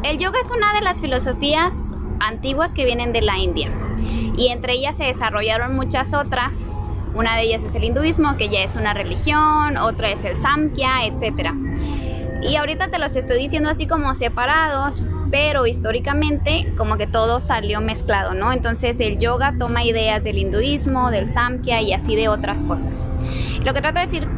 [0.05, 3.71] el yoga es una de las filosofías antiguas que vienen de la India
[4.37, 6.91] y entre ellas se desarrollaron muchas otras.
[7.15, 11.07] Una de ellas es el hinduismo, que ya es una religión, otra es el samkhya,
[11.07, 11.53] etc.
[12.43, 17.81] Y ahorita te los estoy diciendo así como separados, pero históricamente como que todo salió
[17.81, 18.53] mezclado, ¿no?
[18.53, 23.05] Entonces el yoga toma ideas del hinduismo, del samkhya y así de otras cosas.
[23.65, 24.29] Lo que trato de decir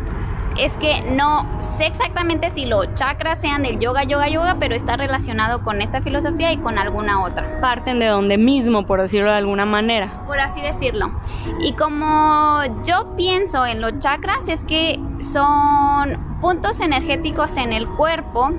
[0.59, 4.97] es que no sé exactamente si los chakras sean del yoga, yoga, yoga, pero está
[4.97, 7.61] relacionado con esta filosofía y con alguna otra.
[7.61, 10.25] Parten de donde mismo, por decirlo de alguna manera.
[10.27, 11.13] Por así decirlo.
[11.61, 18.53] Y como yo pienso en los chakras, es que son puntos energéticos en el cuerpo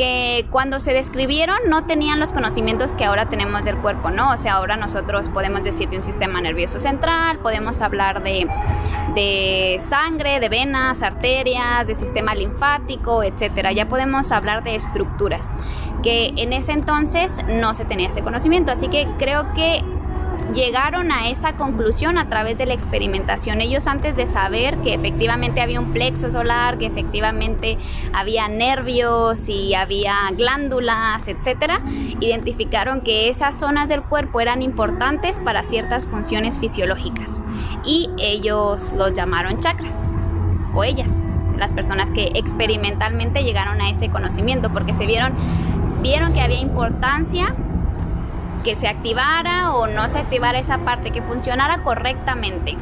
[0.00, 4.32] que cuando se describieron no tenían los conocimientos que ahora tenemos del cuerpo, ¿no?
[4.32, 8.48] O sea, ahora nosotros podemos decir de un sistema nervioso central, podemos hablar de,
[9.14, 13.72] de sangre, de venas, arterias, de sistema linfático, etcétera.
[13.72, 15.54] Ya podemos hablar de estructuras
[16.02, 18.72] que en ese entonces no se tenía ese conocimiento.
[18.72, 19.84] Así que creo que
[20.54, 23.60] llegaron a esa conclusión a través de la experimentación.
[23.60, 27.78] Ellos antes de saber que efectivamente había un plexo solar, que efectivamente
[28.12, 31.80] había nervios y había glándulas, etcétera,
[32.20, 37.42] identificaron que esas zonas del cuerpo eran importantes para ciertas funciones fisiológicas
[37.84, 40.08] y ellos los llamaron chakras
[40.74, 45.34] o ellas, las personas que experimentalmente llegaron a ese conocimiento porque se vieron
[46.02, 47.54] vieron que había importancia
[48.62, 52.76] que se activara o no se activara esa parte, que funcionara correctamente.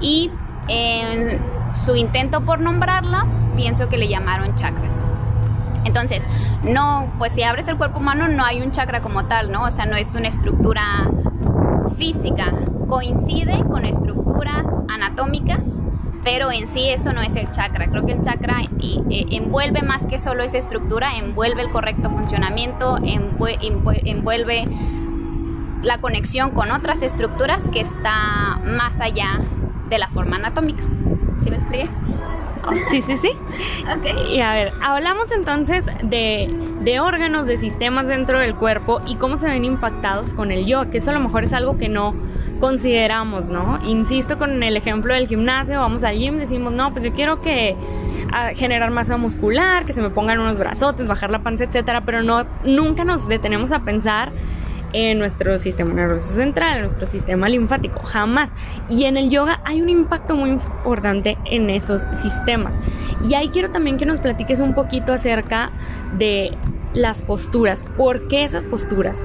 [0.00, 0.30] Y
[0.68, 1.40] en
[1.74, 5.04] su intento por nombrarla, pienso que le llamaron chakras.
[5.84, 6.28] Entonces,
[6.62, 9.64] no, pues si abres el cuerpo humano no hay un chakra como tal, ¿no?
[9.64, 10.82] O sea, no es una estructura
[11.98, 12.52] física,
[12.88, 15.82] coincide con estructuras anatómicas,
[16.22, 17.88] pero en sí eso no es el chakra.
[17.88, 22.98] Creo que el chakra eh, envuelve más que solo esa estructura, envuelve el correcto funcionamiento,
[23.04, 24.64] envuelve
[25.84, 29.40] la conexión con otras estructuras que está más allá
[29.88, 30.82] de la forma anatómica.
[31.40, 31.88] ¿Sí me expliqué?
[32.90, 33.30] Sí, sí, sí.
[33.82, 34.30] Ok.
[34.30, 39.36] Y a ver, hablamos entonces de, de, órganos, de sistemas dentro del cuerpo y cómo
[39.36, 42.14] se ven impactados con el yoga, que eso a lo mejor es algo que no
[42.60, 43.78] consideramos, ¿no?
[43.84, 47.76] Insisto con el ejemplo del gimnasio, vamos al gym, decimos, no, pues yo quiero que
[48.54, 52.46] generar masa muscular, que se me pongan unos brazotes, bajar la panza, etcétera, pero no
[52.64, 54.32] nunca nos detenemos a pensar
[54.94, 58.50] en nuestro sistema nervioso central, en nuestro sistema linfático, jamás.
[58.88, 62.78] Y en el yoga hay un impacto muy importante en esos sistemas.
[63.28, 65.72] Y ahí quiero también que nos platiques un poquito acerca
[66.16, 66.56] de
[66.94, 67.84] las posturas.
[67.96, 69.18] ¿Por qué esas posturas?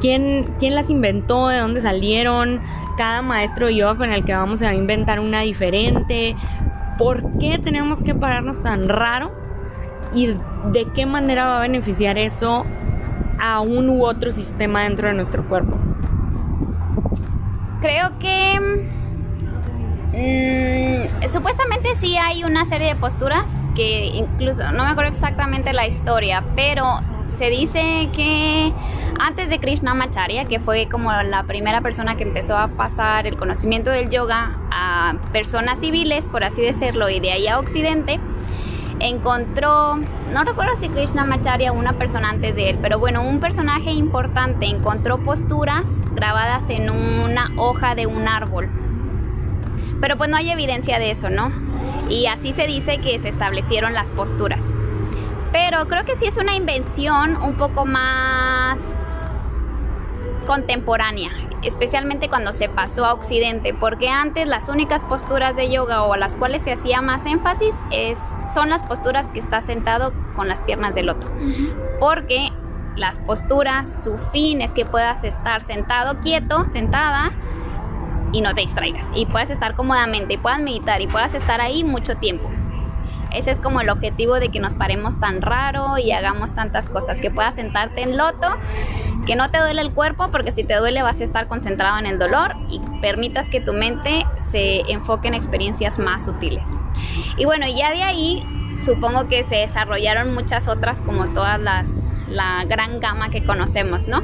[0.00, 1.46] ¿Quién, quién las inventó?
[1.46, 2.60] ¿De dónde salieron?
[2.98, 6.34] Cada maestro de yoga con el que vamos a inventar una diferente.
[6.98, 9.32] ¿Por qué tenemos que pararnos tan raro?
[10.12, 10.34] ¿Y
[10.72, 12.66] de qué manera va a beneficiar eso
[13.40, 15.76] a un u otro sistema dentro de nuestro cuerpo?
[17.80, 18.60] Creo que
[20.12, 25.86] mm, supuestamente sí hay una serie de posturas que incluso no me acuerdo exactamente la
[25.86, 28.72] historia, pero se dice que
[29.18, 33.90] antes de Krishnamacharya, que fue como la primera persona que empezó a pasar el conocimiento
[33.90, 38.20] del yoga a personas civiles, por así decirlo, y de ahí a Occidente,
[39.00, 39.96] encontró,
[40.32, 43.90] no recuerdo si Krishna Macharya o una persona antes de él, pero bueno, un personaje
[43.90, 48.68] importante encontró posturas grabadas en una hoja de un árbol.
[50.00, 51.52] Pero pues no hay evidencia de eso, ¿no?
[52.08, 54.72] Y así se dice que se establecieron las posturas.
[55.52, 59.13] Pero creo que sí es una invención un poco más
[60.44, 61.30] contemporánea.
[61.62, 66.18] especialmente cuando se pasó a Occidente, porque antes las únicas posturas de yoga o a
[66.18, 68.20] las cuales se hacía más énfasis es,
[68.52, 71.26] son las posturas que está sentado con las piernas de loto,
[72.00, 72.50] porque
[72.96, 77.32] las posturas, su fin es que puedas estar sentado, quieto, sentada
[78.32, 81.82] y no te distraigas y puedas estar cómodamente y puedas meditar y puedas estar ahí
[81.82, 82.50] mucho tiempo.
[83.34, 87.20] Ese es como el objetivo de que nos paremos tan raro y hagamos tantas cosas,
[87.20, 88.48] que puedas sentarte en loto,
[89.26, 92.06] que no te duele el cuerpo, porque si te duele vas a estar concentrado en
[92.06, 96.68] el dolor y permitas que tu mente se enfoque en experiencias más sutiles.
[97.36, 98.46] Y bueno, ya de ahí
[98.84, 104.22] supongo que se desarrollaron muchas otras como todas las, la gran gama que conocemos, ¿no?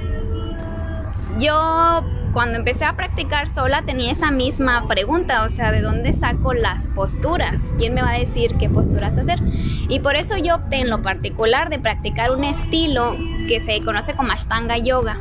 [1.38, 6.54] Yo cuando empecé a practicar sola tenía esa misma pregunta, o sea, ¿de dónde saco
[6.54, 7.74] las posturas?
[7.76, 9.40] ¿Quién me va a decir qué posturas hacer?
[9.88, 13.16] Y por eso yo opté en lo particular de practicar un estilo
[13.48, 15.18] que se conoce como Ashtanga Yoga,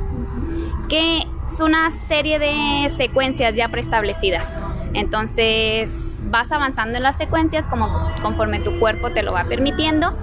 [0.88, 4.60] que es una serie de secuencias ya preestablecidas.
[4.94, 10.16] Entonces vas avanzando en las secuencias como conforme tu cuerpo te lo va permitiendo,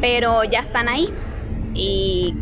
[0.00, 1.12] pero ya están ahí.
[1.74, 2.34] Y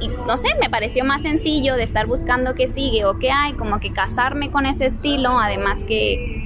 [0.00, 3.52] y no sé, me pareció más sencillo de estar buscando qué sigue o qué hay,
[3.54, 6.40] como que casarme con ese estilo, además que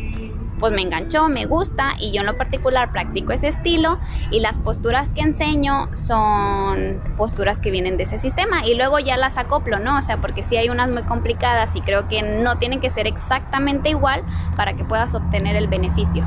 [0.58, 3.98] pues me enganchó, me gusta y yo en lo particular practico ese estilo
[4.30, 9.16] y las posturas que enseño son posturas que vienen de ese sistema y luego ya
[9.16, 9.98] las acoplo, ¿no?
[9.98, 13.06] O sea, porque sí hay unas muy complicadas y creo que no tienen que ser
[13.06, 14.24] exactamente igual
[14.56, 16.24] para que puedas obtener el beneficio.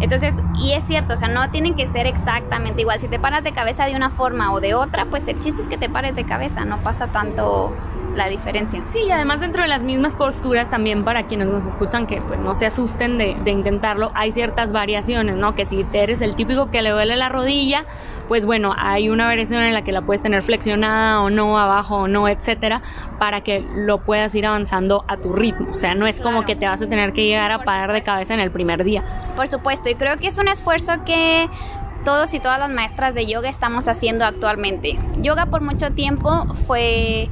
[0.00, 3.00] Entonces, y es cierto, o sea, no tienen que ser exactamente igual.
[3.00, 5.68] Si te paras de cabeza de una forma o de otra, pues el chiste es
[5.68, 7.72] que te pares de cabeza, no pasa tanto
[8.18, 8.82] la diferencia.
[8.90, 12.38] Sí, y además dentro de las mismas posturas también para quienes nos escuchan que pues
[12.40, 15.54] no se asusten de, de, intentarlo, hay ciertas variaciones, ¿no?
[15.54, 17.84] Que si eres el típico que le duele la rodilla,
[18.26, 21.96] pues bueno, hay una variación en la que la puedes tener flexionada o no, abajo
[21.96, 22.82] o no, etcétera,
[23.18, 25.72] para que lo puedas ir avanzando a tu ritmo.
[25.72, 26.30] O sea, no es claro.
[26.30, 28.10] como que te vas a tener que llegar sí, a parar supuesto.
[28.10, 29.04] de cabeza en el primer día.
[29.36, 31.48] Por supuesto, y creo que es un esfuerzo que
[32.04, 34.98] todos y todas las maestras de yoga estamos haciendo actualmente.
[35.18, 37.28] Yoga por mucho tiempo fue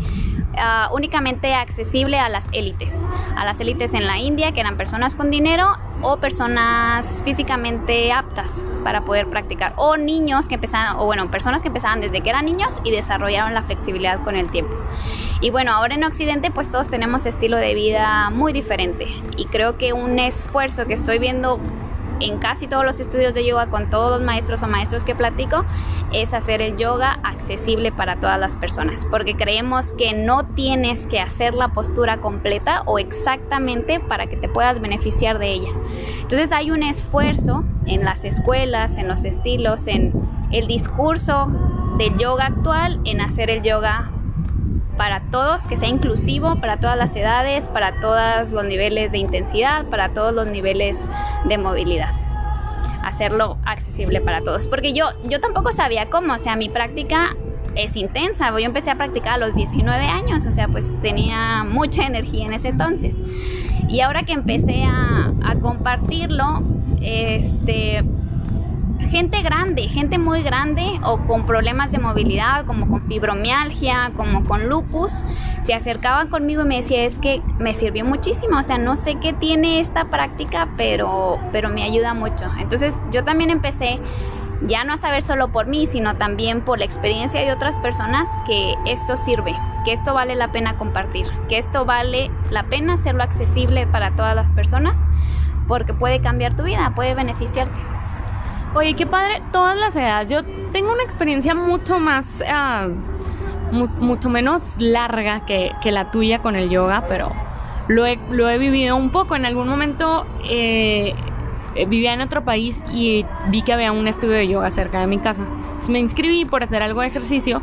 [0.53, 2.95] uh, únicamente accesible a las élites,
[3.37, 8.67] a las élites en la India, que eran personas con dinero o personas físicamente aptas
[8.85, 12.45] para poder practicar, o niños que empezaban, o bueno, personas que empezaban desde que eran
[12.45, 14.75] niños y desarrollaron la flexibilidad con el tiempo.
[15.41, 19.79] Y bueno, ahora en Occidente pues todos tenemos estilo de vida muy diferente y creo
[19.79, 21.61] que un esfuerzo que estoy viendo
[22.21, 25.65] en casi todos los estudios de yoga con todos los maestros o maestros que platico
[26.13, 31.21] es hacer el yoga accesible para todas las personas porque creemos que no tienes que
[31.21, 35.71] hacer la postura completa o exactamente para que te puedas beneficiar de ella.
[36.21, 40.13] Entonces hay un esfuerzo en las escuelas, en los estilos, en
[40.51, 41.49] el discurso
[41.99, 44.11] del yoga actual, en hacer el yoga
[44.97, 49.85] para todos, que sea inclusivo para todas las edades, para todos los niveles de intensidad,
[49.87, 51.11] para todos los niveles
[51.45, 52.13] de movilidad.
[53.03, 54.67] Hacerlo accesible para todos.
[54.69, 57.37] Porque yo, yo tampoco sabía cómo, o sea, mi práctica
[57.77, 58.51] es intensa.
[58.51, 62.53] Yo empecé a practicar a los 19 años, o sea, pues tenía mucha energía en
[62.55, 63.15] ese entonces.
[63.89, 66.63] Y ahora que empecé a, a compartirlo,
[67.01, 68.05] este,
[69.17, 74.69] gente grande, gente muy grande o con problemas de movilidad, como con fibromialgia, como con
[74.69, 75.25] lupus,
[75.63, 79.15] se acercaban conmigo y me decía, es que me sirvió muchísimo, o sea, no sé
[79.15, 82.45] qué tiene esta práctica, pero, pero me ayuda mucho.
[82.59, 84.01] Entonces yo también empecé
[84.67, 88.29] ya no a saber solo por mí, sino también por la experiencia de otras personas
[88.47, 93.23] que esto sirve, que esto vale la pena compartir, que esto vale la pena hacerlo
[93.23, 95.09] accesible para todas las personas,
[95.69, 97.96] porque puede cambiar tu vida, puede beneficiarte.
[98.75, 100.31] Oye, qué padre, todas las edades.
[100.31, 102.27] Yo tengo una experiencia mucho más,
[103.73, 107.33] mu mucho menos larga que, la tuya con el yoga, pero
[107.89, 109.37] lo he, lo he vivido un poco.
[109.37, 111.15] En algún momento eh,
[111.89, 115.19] vivía en otro país y vi que había un estudio de yoga cerca de mi
[115.19, 115.47] casa.
[115.89, 117.63] Me inscribí por hacer algo de ejercicio,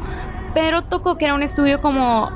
[0.53, 2.31] pero tocó que era un estudio como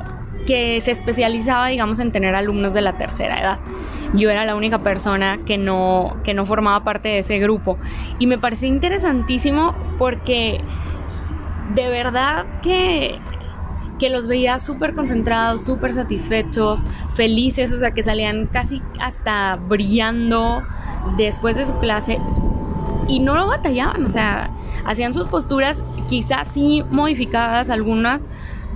[0.48, 3.60] que se especializaba, digamos, en tener alumnos de la tercera edad.
[4.14, 7.78] Yo era la única persona que no, que no formaba parte de ese grupo.
[8.18, 10.62] Y me pareció interesantísimo porque
[11.76, 13.20] de verdad que,
[14.00, 16.82] que los veía súper concentrados, súper satisfechos,
[17.14, 20.64] felices, o sea, que salían casi hasta brillando
[21.18, 22.20] después de su clase.
[23.10, 24.50] Y no lo batallaban, o sea,
[24.86, 28.30] hacían sus posturas quizás sí modificadas algunas,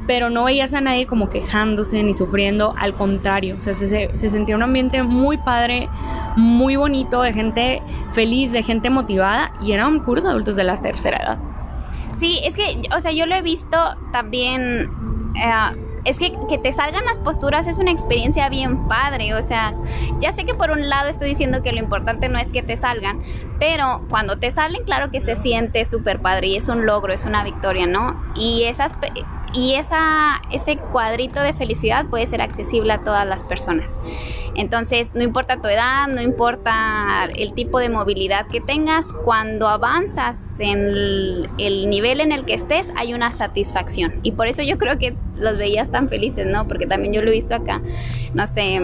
[0.08, 4.30] pero no veías a nadie como quejándose ni sufriendo, al contrario, o sea, se, se,
[4.30, 5.88] sentía un ambiente muy padre,
[6.36, 7.82] muy bonito, de gente
[8.12, 11.38] feliz, de gente motivada, y eran puros adultos de la tercera edad.
[12.12, 13.78] Sí, es que, o sea, yo lo he visto
[14.12, 14.90] también,
[15.36, 19.74] eh, es que que te salgan las posturas es una experiencia bien padre, o sea,
[20.20, 22.76] ya sé que por un lado estoy diciendo que lo importante no es que te
[22.76, 23.22] salgan,
[23.60, 27.26] pero cuando te salen, claro que se siente súper padre y es un logro, es
[27.26, 28.20] una victoria, ¿no?
[28.36, 28.94] Y esas
[29.54, 34.00] y ese cuadrito de felicidad puede ser accesible a todas las personas.
[34.56, 40.60] Entonces, no importa tu edad, no importa el tipo de movilidad que tengas, cuando avanzas
[40.60, 44.14] en el, nivel en el que estés, hay una satisfacción.
[44.24, 46.68] Y por eso yo creo que los veías tan felices, ¿no?
[46.68, 47.82] Porque también yo lo he visto acá.
[48.34, 48.80] No sé,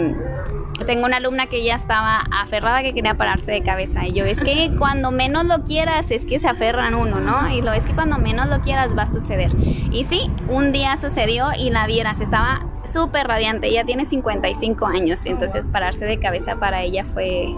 [0.85, 4.05] tengo una alumna que ya estaba aferrada que quería pararse de cabeza.
[4.05, 7.49] Y yo, es que cuando menos lo quieras, es que se aferran uno, ¿no?
[7.49, 9.51] Y lo es que cuando menos lo quieras va a suceder.
[9.91, 13.67] Y sí, un día sucedió y la vieras, estaba súper radiante.
[13.67, 17.53] Ella tiene 55 años, entonces pararse de cabeza para ella fue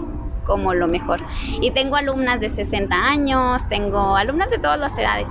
[0.46, 1.20] como lo mejor.
[1.60, 5.30] Y tengo alumnas de 60 años, tengo alumnas de todas las edades.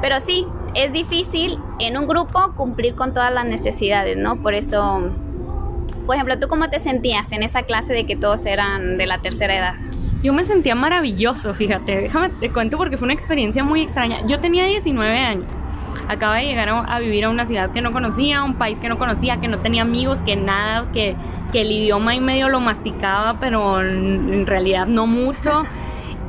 [0.00, 4.36] Pero sí, es difícil en un grupo cumplir con todas las necesidades, ¿no?
[4.40, 5.10] Por eso
[6.10, 9.18] por ejemplo, ¿tú cómo te sentías en esa clase de que todos eran de la
[9.18, 9.74] tercera edad?
[10.24, 12.00] Yo me sentía maravilloso, fíjate.
[12.00, 14.26] Déjame te cuento porque fue una experiencia muy extraña.
[14.26, 15.52] Yo tenía 19 años.
[16.08, 18.98] Acaba de llegar a, vivir a una ciudad que no conocía, un país que no
[18.98, 21.14] conocía, que no tenía amigos, que nada, que,
[21.52, 25.62] que el idioma y medio lo masticaba, pero en realidad no mucho.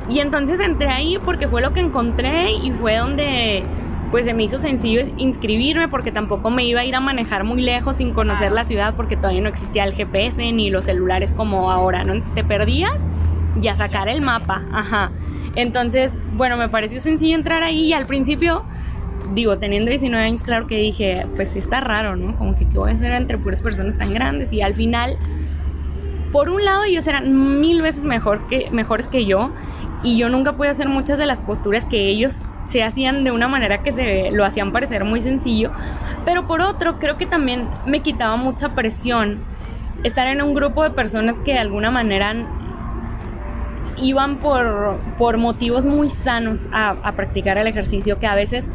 [0.08, 3.62] Y entonces entré ahí porque fue lo que encontré y fue donde
[4.12, 7.62] pues se me hizo sencillo inscribirme porque tampoco me iba a ir a manejar muy
[7.62, 11.72] lejos sin conocer la ciudad porque todavía no existía el GPS ni los celulares como
[11.72, 12.12] ahora, ¿no?
[12.12, 13.02] Entonces te perdías
[13.60, 15.10] y a sacar el mapa, ajá.
[15.56, 18.64] Entonces, bueno, me pareció sencillo entrar ahí y al principio,
[19.34, 22.36] digo, teniendo 19 años, claro que dije, pues sí está raro, ¿no?
[22.36, 25.16] Como que qué voy a hacer entre puras personas tan grandes y al final
[26.32, 29.52] por un lado ellos eran mil veces mejor que, mejores que yo
[30.02, 32.36] y yo nunca pude hacer muchas de las posturas que ellos
[32.72, 35.70] se hacían de una manera que se lo hacían parecer muy sencillo,
[36.24, 39.40] pero por otro creo que también me quitaba mucha presión
[40.04, 42.34] estar en un grupo de personas que de alguna manera
[43.98, 48.70] iban por, por motivos muy sanos a, practicar el ejercicio, que a veces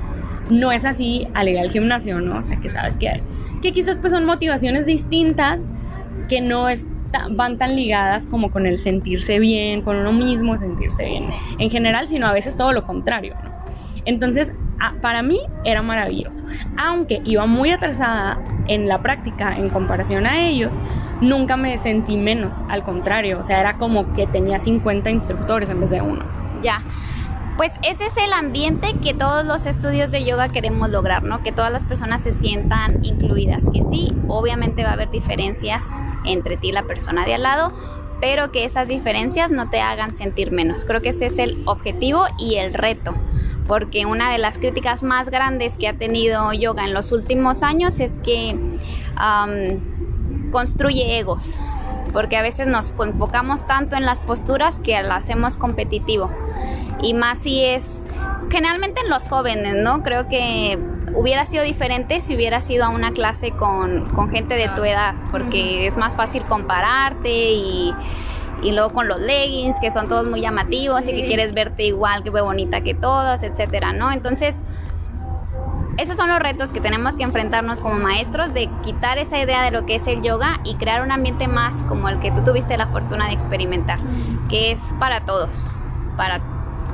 [0.51, 2.37] no es así al ir al gimnasio, ¿no?
[2.37, 3.21] O sea, que sabes que,
[3.63, 5.59] que quizás pues son motivaciones distintas
[6.29, 6.85] que no es
[7.31, 11.23] van tan ligadas como con el sentirse bien, con uno mismo, sentirse bien
[11.57, 13.33] en general, sino a veces todo lo contrario.
[13.43, 13.56] ¿no?
[14.07, 14.53] Entonces,
[15.01, 16.45] para mí era maravilloso.
[16.77, 20.79] Aunque iba muy atrasada en la práctica en comparación a ellos,
[21.21, 25.81] nunca me sentí menos, al contrario, o sea, era como que tenía 50 instructores en
[25.81, 26.25] vez de uno.
[26.63, 26.83] Ya.
[27.57, 31.41] Pues ese es el ambiente que todos los estudios de yoga queremos lograr, ¿no?
[31.41, 33.65] Que todas las personas se sientan incluidas.
[33.73, 35.83] Que sí, obviamente va a haber diferencias
[36.23, 37.73] entre ti y la persona de al lado,
[38.19, 40.85] pero que esas diferencias no te hagan sentir menos.
[40.85, 43.13] Creo que ese es el objetivo y el reto
[43.67, 47.99] porque una de las críticas más grandes que ha tenido yoga en los últimos años
[47.99, 48.57] es que
[50.51, 51.59] construye egos,
[52.13, 56.31] porque a veces nos enfocamos tanto en las posturas que lo hacemos competitivo.
[57.01, 58.05] Y más si es
[58.49, 60.01] generalmente en los jóvenes, ¿no?
[60.01, 60.79] Creo que
[61.13, 65.15] hubiera sido diferente si hubiera sido a una clase con, con gente de tu edad,
[65.31, 67.93] porque es más fácil compararte y
[68.61, 72.23] y luego con los leggings que son todos muy llamativos y que quieres verte igual
[72.23, 74.11] que fue bonita que todos, etcétera, ¿no?
[74.11, 74.55] Entonces,
[75.97, 79.71] esos son los retos que tenemos que enfrentarnos como maestros de quitar esa idea de
[79.71, 82.77] lo que es el yoga y crear un ambiente más como el que tú tuviste
[82.77, 83.99] la fortuna de experimentar,
[84.49, 85.75] que es para todos,
[86.15, 86.41] para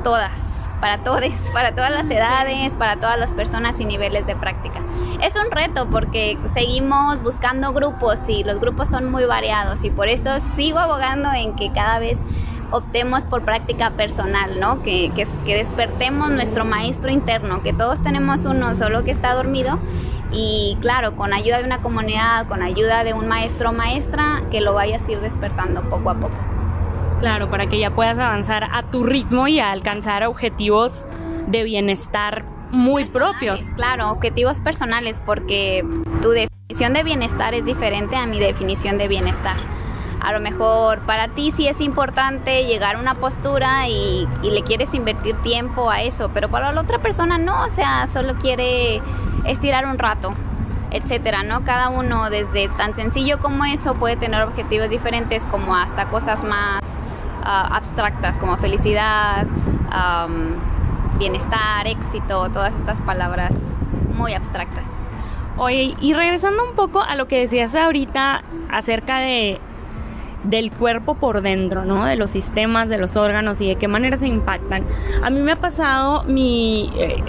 [0.04, 1.24] todas para todos,
[1.54, 4.82] para todas las edades, para todas las personas y niveles de práctica.
[5.22, 10.10] Es un reto porque seguimos buscando grupos y los grupos son muy variados y por
[10.10, 12.18] eso sigo abogando en que cada vez
[12.72, 14.84] optemos por práctica personal, ¿no?
[14.84, 19.80] Que, que, que, despertemos nuestro maestro interno, que todos tenemos uno solo que está dormido
[20.34, 24.60] y claro, con ayuda de una comunidad, con ayuda de un maestro o maestra, que
[24.60, 26.53] lo vayas a ir despertando poco a poco.
[27.24, 31.08] Claro, para que ya puedas avanzar a tu ritmo y alcanzar objetivos
[31.48, 33.62] de bienestar muy propios.
[33.78, 35.86] Claro, objetivos personales, porque
[36.22, 39.56] tu definición de bienestar es diferente a mi definición de bienestar.
[40.20, 44.64] A lo mejor para ti sí es importante llegar a una postura y, y, le
[44.64, 49.02] quieres invertir tiempo a eso, pero para la otra persona no, o sea, solo quiere
[49.46, 50.34] estirar un rato,
[50.92, 51.64] etcétera, ¿no?
[51.64, 56.82] Cada uno, desde tan sencillo como eso, puede tener objetivos diferentes, como hasta cosas más
[57.46, 59.46] Ah, abstractas como felicidad,
[61.20, 63.54] bienestar, éxito, todas estas palabras
[64.16, 64.88] muy abstractas.
[65.58, 69.60] Oye, y regresando un poco a lo que decías ahorita acerca de
[70.44, 72.06] del cuerpo por dentro, ¿no?
[72.06, 74.84] De los sistemas, de los órganos y de qué manera se impactan.
[75.22, 77.24] A mí me ha pasado, mi, eh,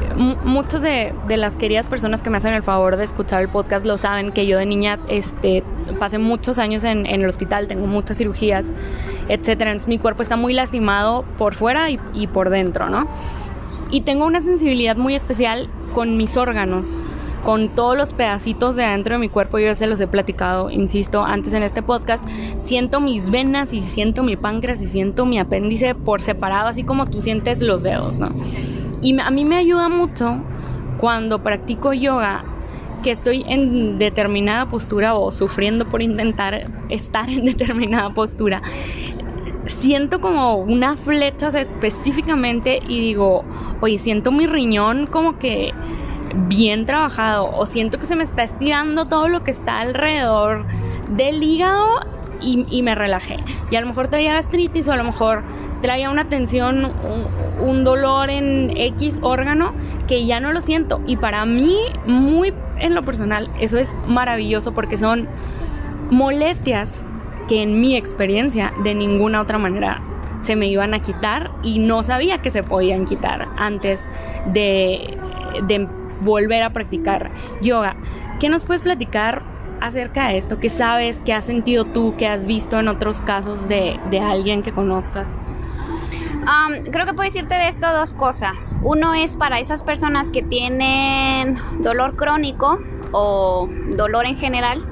[0.45, 3.99] muchos de, las queridas personas que me hacen el favor de escuchar el podcast lo
[3.99, 5.63] saben, que yo de niña este,
[5.99, 8.73] pasé muchos años en, el hospital, tengo muchas cirugías,
[9.29, 9.71] etcétera.
[9.71, 13.07] Entonces mi cuerpo está muy lastimado por fuera y, por dentro, ¿no?
[13.91, 16.99] Y tengo una sensibilidad muy especial con mis órganos
[17.45, 21.23] con todos los pedacitos de adentro de mi cuerpo, yo se los he platicado, insisto,
[21.23, 22.27] antes en este podcast,
[22.59, 27.05] siento mis venas y siento mi páncreas y siento mi apéndice por separado, así como
[27.05, 28.31] tú sientes los dedos, ¿no?
[29.03, 30.39] Y a mí me ayuda mucho
[30.99, 32.47] cuando practico yoga
[33.05, 38.63] que estoy en determinada postura o sufriendo por intentar estar en determinada postura,
[39.67, 43.45] siento como una flecha específicamente y digo,
[43.81, 45.73] oye, siento mi riñón como que
[46.49, 50.67] bien trabajado o siento que se me está estirando todo lo que está alrededor
[51.11, 52.01] del hígado
[52.45, 53.39] y, me relajé.
[53.71, 55.43] Y a lo mejor traía gastritis o a lo mejor
[55.83, 56.93] traía una tensión,
[57.61, 59.75] un, dolor en X órgano
[60.07, 61.01] que ya no lo siento.
[61.07, 61.77] Y para mí,
[62.07, 65.29] muy en lo personal, eso es maravilloso porque son
[66.11, 66.91] molestias
[67.49, 70.01] que en mi experiencia de ninguna otra manera
[70.43, 74.09] se me iban a quitar y no sabía que se podían quitar antes
[74.53, 75.17] de,
[75.67, 75.89] de
[76.21, 77.31] volver a practicar
[77.63, 77.97] yoga.
[78.41, 79.54] ¿Qué nos puedes platicar
[79.85, 80.59] acerca de esto?
[80.59, 81.21] ¿Qué sabes?
[81.25, 82.15] ¿Qué has sentido tú?
[82.17, 85.27] ¿Qué has visto en otros casos de, alguien que conozcas?
[86.93, 88.77] creo que puedo decirte de esto dos cosas.
[88.83, 92.79] Uno es para esas personas que tienen dolor crónico
[93.13, 93.67] o
[93.97, 94.85] dolor en general.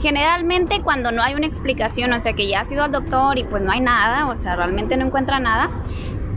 [0.00, 3.44] Generalmente cuando no hay una explicación, o sea que ya ha sido al doctor y
[3.44, 5.70] pues no hay nada, o sea realmente no encuentra nada,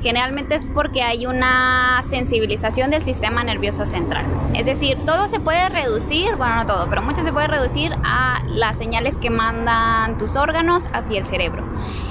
[0.02, 4.26] Generalmente es porque hay una sensibilización del sistema nervioso central.
[4.56, 8.42] Es decir, todo se puede reducir, bueno, no todo, pero mucho se puede reducir a
[8.48, 11.64] las señales que mandan tus órganos hacia el cerebro.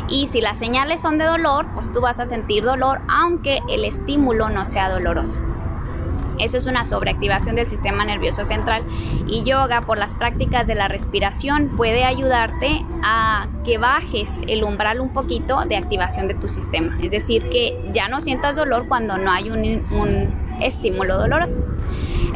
[0.09, 3.85] Y si las señales son de dolor, pues tú vas a sentir dolor aunque el
[3.85, 5.50] estímulo no sea doloroso.
[6.41, 8.83] Eso es una sobreactivación del sistema nervioso central
[9.27, 15.01] y yoga por las prácticas de la respiración puede ayudarte a que bajes el umbral
[15.01, 16.97] un poquito de activación de tu sistema.
[17.03, 21.65] Es decir, que ya no sientas dolor cuando no hay un, estímulo doloroso.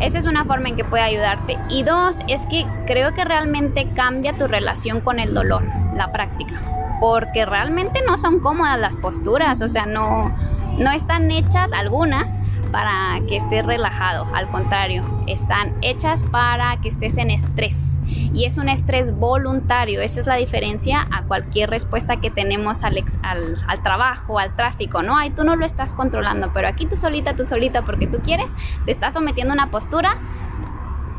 [0.01, 1.59] Esa es una forma en que puede ayudarte.
[1.69, 5.63] Y dos, es que creo que realmente cambia tu relación con el dolor,
[5.95, 6.61] la práctica.
[7.01, 10.35] Porque realmente no son cómodas las posturas, o sea, no,
[10.79, 12.41] no están hechas algunas
[12.75, 18.01] para que estés relajado, al contrario, están hechas para que estés en estrés
[18.33, 23.01] y es un estrés voluntario, esa es la diferencia a cualquier respuesta que tenemos al,
[23.23, 25.17] al, trabajo, al tráfico, ¿no?
[25.17, 28.53] Ahí tú no lo estás controlando, pero aquí tú solita, tú solita, porque tú quieres,
[28.85, 30.19] te estás sometiendo a una postura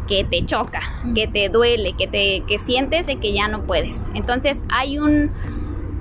[0.10, 0.82] que te choca,
[1.16, 4.10] que te duele, que te que sientes de que ya no puedes.
[4.14, 5.32] Entonces hay un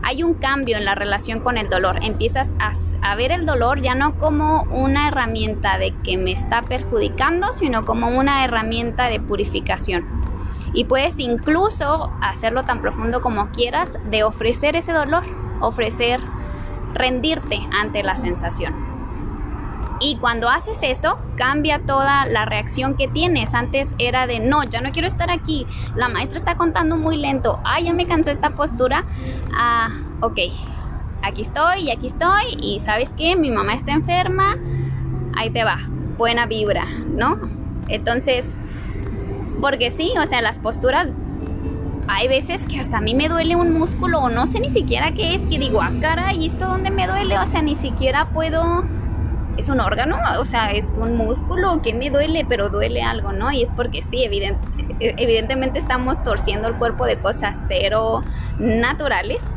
[0.05, 1.99] hay un cambio en la relación con el dolor.
[2.03, 7.53] Empiezas a, ver el dolor ya no como una herramienta de que me está perjudicando,
[7.53, 10.05] sino como una herramienta de purificación.
[10.75, 15.25] Y puedes incluso hacerlo tan profundo como quieras de ofrecer ese dolor,
[15.61, 16.21] ofrecer
[16.93, 18.84] rendirte ante la sensación.
[20.01, 23.55] Y cuando haces eso, cambia toda la reacción que tienes.
[23.55, 25.67] Antes era de, no, ya no quiero estar aquí.
[25.95, 27.61] La maestra está contando muy lento.
[27.65, 29.05] Ah, ya me cansó esta postura.
[29.55, 29.91] Ah,
[30.21, 30.39] ok,
[31.23, 32.57] aquí estoy y aquí estoy.
[32.61, 34.57] Y sabes qué, mi mamá está enferma.
[35.37, 35.79] Ahí te va.
[36.19, 37.39] Buena vibra, ¿no?
[37.89, 38.57] Entonces,
[39.61, 41.13] porque sí, o sea, las posturas
[42.09, 45.13] hay veces que hasta a mí me duele un músculo o no sé ni siquiera
[45.13, 47.39] qué es, que digo, ah, cara, ¿y esto dónde me duele?
[47.39, 48.85] O sea, ni siquiera puedo
[49.57, 53.53] es un órgano, o sea, es un músculo que me duele, pero duele algo, ¿no?
[53.53, 54.25] Y es porque sí,
[55.01, 58.23] evidentemente estamos torciendo el cuerpo de cosas cero
[58.59, 59.55] naturales,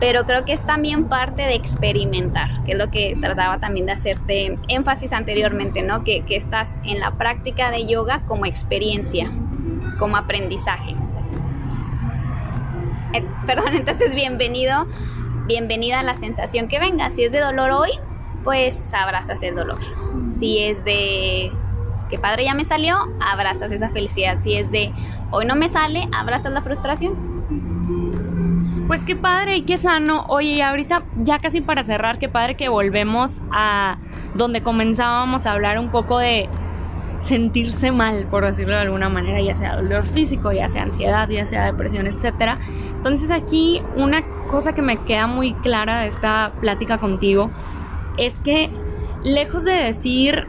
[0.00, 3.92] pero creo que es también parte de experimentar, que es lo que trataba también de
[3.92, 6.04] hacerte énfasis anteriormente, ¿no?
[6.04, 9.30] Que, que estás en la práctica de yoga como experiencia,
[9.98, 10.96] como aprendizaje.
[13.12, 14.86] Eh, perdón, entonces bienvenido,
[15.46, 17.10] bienvenida a la sensación que venga.
[17.10, 17.90] Si es de dolor hoy,
[18.44, 19.80] pues abrazas el dolor.
[20.30, 21.50] Si es de
[22.10, 24.38] que padre ya me salió, abrazas esa felicidad.
[24.38, 24.92] Si es de
[25.30, 27.34] hoy no me sale, abrazas la frustración.
[28.86, 30.26] Pues qué padre y qué sano.
[30.28, 33.96] Oye, y ahorita ya casi para cerrar, qué padre que volvemos a
[34.34, 36.48] donde comenzábamos a hablar un poco de
[37.20, 41.46] sentirse mal, por decirlo de alguna manera, ya sea dolor físico, ya sea ansiedad, ya
[41.46, 42.58] sea depresión, etcétera.
[42.96, 47.50] Entonces aquí una cosa que me queda muy clara de esta plática contigo
[48.18, 48.70] es que
[49.22, 50.46] lejos de decir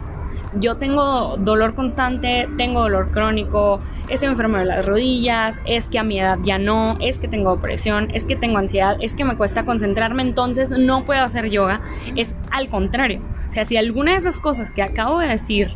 [0.59, 6.03] yo tengo dolor constante, tengo dolor crónico, estoy enfermo de las rodillas, es que a
[6.03, 9.35] mi edad ya no, es que tengo depresión, es que tengo ansiedad, es que me
[9.35, 11.81] cuesta concentrarme, entonces no puedo hacer yoga.
[12.15, 13.21] Es al contrario.
[13.49, 15.73] O sea, si alguna de esas cosas que acabo de decir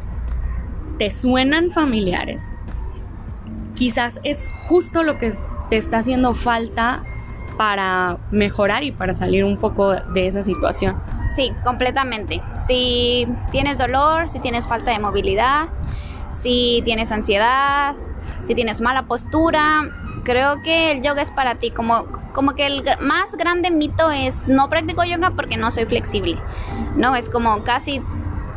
[0.97, 2.43] te suenan familiares,
[3.75, 5.33] quizás es justo lo que
[5.69, 7.03] te está haciendo falta
[7.59, 10.95] para mejorar y para salir un poco de esa situación.
[11.27, 12.41] Sí, completamente.
[12.55, 15.67] Si tienes dolor, si tienes falta de movilidad,
[16.29, 17.95] si tienes ansiedad,
[18.43, 19.89] si tienes mala postura,
[20.23, 21.71] creo que el yoga es para ti.
[21.71, 26.37] Como, como que el más grande mito es no practico yoga porque no soy flexible.
[26.95, 28.01] No, es como casi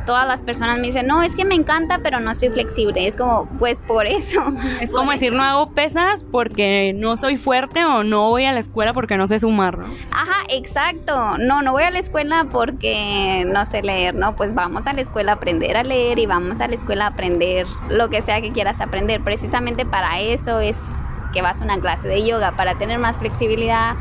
[0.06, 3.06] todas las personas me dicen, no, es que me encanta, pero no soy flexible.
[3.06, 4.42] Es como, pues por eso.
[4.80, 8.60] Es como decir, no hago pesas porque no soy fuerte o no voy a la
[8.60, 9.86] escuela porque no sé sumar, ¿no?
[10.10, 11.38] Ajá, exacto.
[11.38, 14.36] No, no voy a la escuela porque no sé leer, ¿no?
[14.36, 17.08] Pues vamos a la escuela a aprender a leer y vamos a la escuela a
[17.08, 19.22] aprender lo que sea que quieras aprender.
[19.22, 20.78] Precisamente para eso es
[21.32, 23.96] que vas a una clase de yoga, para tener más flexibilidad,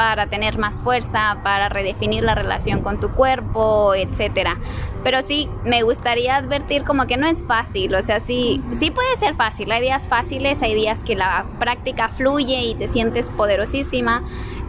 [0.00, 4.56] para tener más fuerza, para redefinir la relación con tu cuerpo, etcétera.
[5.04, 9.14] Pero sí, me gustaría advertir como que no es fácil, o sea, sí, sí puede
[9.16, 14.22] ser fácil, hay días fáciles, hay días que la práctica fluye y te sientes poderosísima,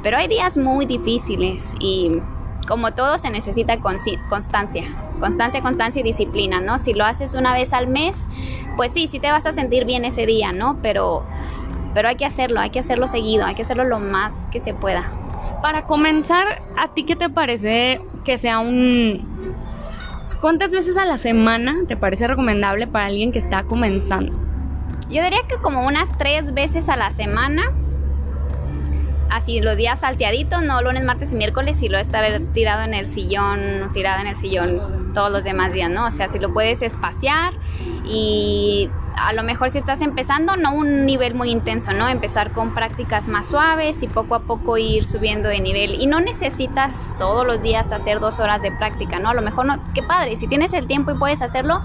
[0.04, 2.12] pero hay días muy difíciles y
[2.68, 6.78] como todo se necesita constancia, constancia, constancia y disciplina, ¿no?
[6.78, 8.28] Si lo haces una vez al mes,
[8.76, 10.80] pues sí, sí te vas a sentir bien ese día, ¿no?
[10.82, 11.24] Pero
[11.94, 14.74] pero hay que hacerlo, hay que hacerlo seguido, hay que hacerlo lo más que se
[14.74, 15.12] pueda.
[15.62, 19.56] Para comenzar, ¿a ti qué te parece que sea un...
[20.40, 24.32] ¿Cuántas veces a la semana te parece recomendable para alguien que está comenzando?
[25.10, 27.64] Yo diría que como unas tres veces a la semana.
[29.30, 33.08] Así los días salteaditos, no lunes, martes y miércoles, y lo estar tirado en el
[33.08, 36.06] sillón, tirada en el sillón todos los demás días, ¿no?
[36.06, 37.54] O sea, si lo puedes espaciar
[38.06, 42.08] y a lo mejor si estás empezando, no un nivel muy intenso, ¿no?
[42.08, 46.02] Empezar con prácticas más suaves y poco a poco ir subiendo de nivel.
[46.02, 49.30] Y no necesitas todos los días hacer dos horas de práctica, ¿no?
[49.30, 51.82] A lo mejor no, qué padre, si tienes el tiempo y puedes hacerlo,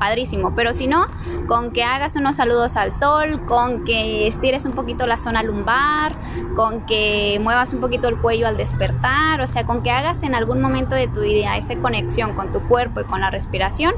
[0.00, 0.54] padrísimo.
[0.56, 1.06] Pero si no,
[1.46, 6.16] con que hagas unos saludos al sol, con que estires un poquito la zona lumbar,
[6.56, 10.34] con que muevas un poquito el cuello al despertar, o sea, con que hagas en
[10.34, 13.94] algún momento de tu vida esa conexión con tu cuerpo y con la respiración,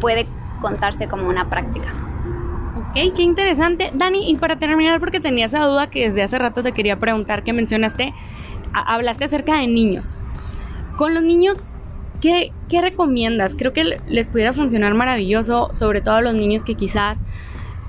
[0.00, 0.28] puede
[0.66, 1.92] contarse como una práctica.
[2.76, 3.92] Ok, qué interesante.
[3.94, 7.44] Dani, y para terminar, porque tenía esa duda que desde hace rato te quería preguntar,
[7.44, 8.12] que mencionaste,
[8.72, 10.20] hablaste acerca de niños.
[10.96, 11.70] Con los niños,
[12.20, 13.54] ¿qué, ¿qué recomiendas?
[13.54, 17.20] Creo que les pudiera funcionar maravilloso, sobre todo a los niños que quizás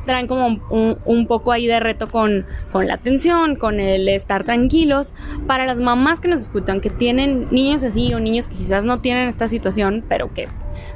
[0.08, 0.60] traen como
[1.05, 5.14] un, poco ahí de reto con, con, la atención, con el estar tranquilos.
[5.45, 9.01] Para las mamás que nos escuchan, que tienen niños así o niños que quizás no
[9.01, 10.47] tienen esta situación, pero que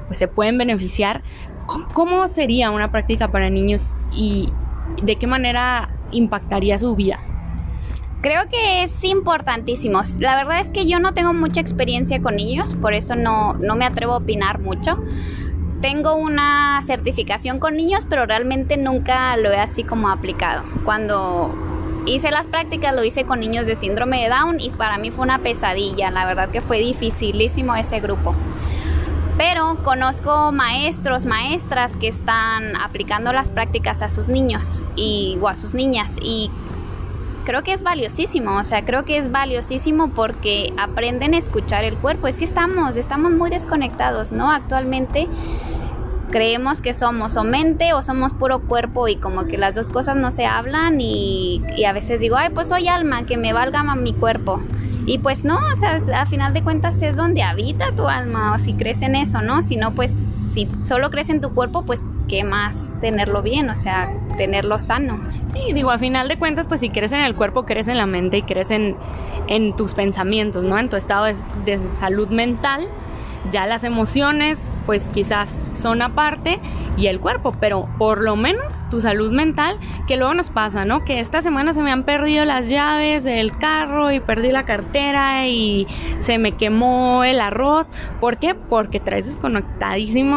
[0.08, 1.22] pues, se pueden beneficiar,
[1.94, 4.50] ¿Cómo sería una práctica para niños y
[5.02, 7.20] de qué manera impactaría su vida?
[8.22, 10.02] Creo que es importantísimo.
[10.20, 13.76] La verdad es que yo no tengo mucha experiencia con niños, por eso no, no
[13.76, 14.98] me atrevo a opinar mucho.
[15.82, 20.64] Tengo una certificación con niños, pero realmente nunca lo he así como aplicado.
[20.86, 21.54] Cuando
[22.06, 25.24] hice las prácticas lo hice con niños de síndrome de Down y para mí fue
[25.24, 26.12] una pesadilla.
[26.12, 28.36] La verdad que fue dificilísimo ese grupo
[29.38, 35.56] pero conozco maestros, maestras que están aplicando las prácticas a sus niños y, o a
[35.56, 36.52] sus niñas y
[37.44, 41.98] creo que es valiosísimo, o sea, creo que es valiosísimo porque aprenden a escuchar el
[41.98, 42.28] cuerpo.
[42.28, 44.52] Es que estamos, estamos muy desconectados, ¿no?
[44.52, 45.28] Actualmente
[46.32, 50.16] creemos que somos o mente o somos puro cuerpo y como que las dos cosas
[50.16, 54.14] no se hablan y, a veces digo, ay, pues soy alma, que me valga mi
[54.14, 54.62] cuerpo.
[55.06, 58.60] Y pues no, o sea, a final de cuentas es donde habita tu alma, o
[58.60, 59.62] si crees en eso, ¿no?
[59.64, 60.14] Si no, pues
[60.54, 65.20] si solo crees en tu cuerpo, pues qué más tenerlo bien, o sea, tenerlo sano.
[65.52, 68.06] Sí, digo, a final de cuentas, pues si crees en el cuerpo, crees en la
[68.06, 68.96] mente y crees en,
[69.48, 70.78] en tus pensamientos, ¿no?
[70.78, 72.88] En tu estado de salud mental
[73.52, 76.60] ya las emociones, pues quizás son aparte
[76.98, 81.04] y el cuerpo, pero por lo menos tu salud mental, que luego nos pasa, ¿no?
[81.04, 85.48] Que esta semana se me han perdido las llaves del carro y perdí la cartera
[85.48, 85.88] y
[86.20, 87.90] se me quemó el arroz.
[88.20, 88.54] ¿Por qué?
[88.54, 90.36] Porque traes desconectadísimo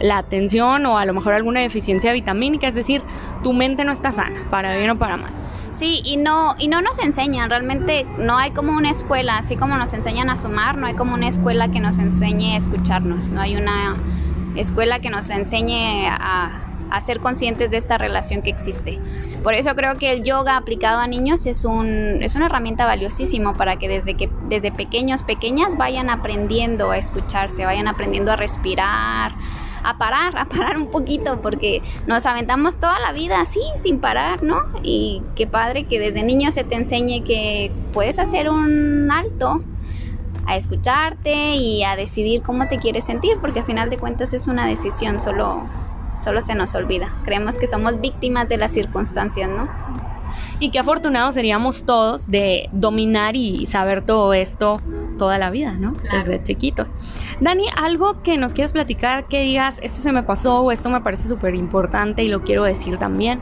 [0.00, 3.02] la atención o a lo mejor alguna deficiencia vitamínica, es decir,
[3.42, 5.45] tu mente no está sana, para bien o para mal.
[5.76, 9.76] Sí, y no, y no nos enseñan, realmente no hay como una escuela, así como
[9.76, 13.42] nos enseñan a sumar, no hay como una escuela que nos enseñe a escucharnos, no
[13.42, 13.94] hay una
[14.56, 16.50] escuela que nos enseñe a,
[16.90, 18.98] a ser conscientes de esta relación que existe.
[19.42, 23.52] Por eso creo que el yoga aplicado a niños es, un, es una herramienta valiosísima
[23.52, 29.34] para que desde, que desde pequeños, pequeñas vayan aprendiendo a escucharse, vayan aprendiendo a respirar,
[29.86, 34.42] a parar, a parar un poquito, porque nos aventamos toda la vida así, sin parar,
[34.42, 34.64] ¿no?
[34.82, 39.62] Y qué padre que desde niño se te enseñe que puedes hacer un alto
[40.44, 44.48] a escucharte y a decidir cómo te quieres sentir, porque al final de cuentas es
[44.48, 45.62] una decisión, solo,
[46.18, 47.14] solo se nos olvida.
[47.24, 49.68] Creemos que somos víctimas de las circunstancias, ¿no?
[50.58, 54.80] Y qué afortunados seríamos todos de dominar y saber todo esto
[55.16, 55.94] toda la vida, ¿no?
[56.12, 56.94] Desde chiquitos.
[57.40, 61.00] Dani, algo que nos quieras platicar, que digas, esto se me pasó o esto me
[61.00, 63.40] parece súper importante y lo quiero decir también.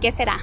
[0.00, 0.38] ¿Qué será?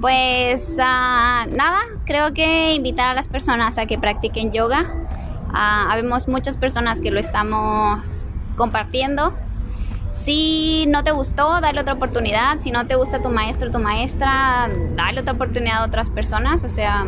[0.00, 4.90] Pues ah, nada, creo que invitar a las personas a que practiquen yoga.
[5.48, 8.26] Uh, habemos muchas personas que lo estamos
[8.56, 9.34] compartiendo
[10.12, 12.60] si no te gustó, dale otra oportunidad.
[12.60, 16.62] Si no te gusta tu maestro o tu maestra, dale otra oportunidad a otras personas.
[16.64, 17.04] O sea,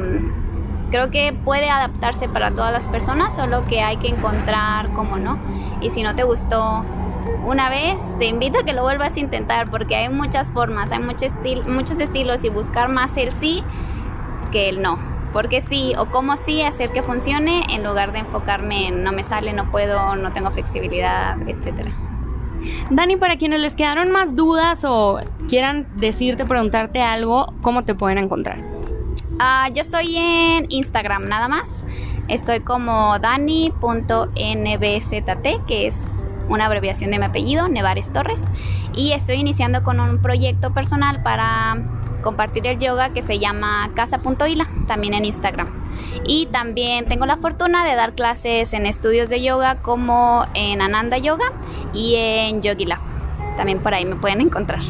[0.90, 5.38] creo que puede adaptarse para todas las personas, solo que hay que encontrar cómo no.
[5.80, 6.84] Y si no te gustó
[7.44, 11.00] una vez, te invito a que lo vuelvas a intentar porque hay muchas formas, hay
[11.00, 11.26] mucho
[11.66, 13.62] muchos estilos y buscar más el sí
[14.50, 14.98] que el no.
[15.32, 19.24] Porque sí o cómo sí hacer que funcione en lugar de enfocarme en no me
[19.24, 21.92] sale, no puedo, no tengo flexibilidad, etcétera.
[22.90, 28.18] Dani, para quienes les quedaron más dudas o quieran decirte, preguntarte algo, ¿cómo te pueden
[28.18, 28.58] encontrar?
[29.38, 31.86] Ah, yo estoy en Instagram nada más.
[32.28, 33.74] Estoy como dani.nbzt,
[35.66, 38.42] que es una abreviación de mi apellido, Nevares Torres.
[38.94, 41.76] Y estoy iniciando con un proyecto personal para
[42.22, 45.68] compartir el yoga que se llama casa.ila, también en Instagram.
[46.26, 51.18] Y también tengo la fortuna de dar clases en estudios de yoga como en Ananda
[51.18, 51.52] Yoga
[51.92, 53.00] y en Yogila.
[53.56, 54.80] También por ahí me pueden encontrar.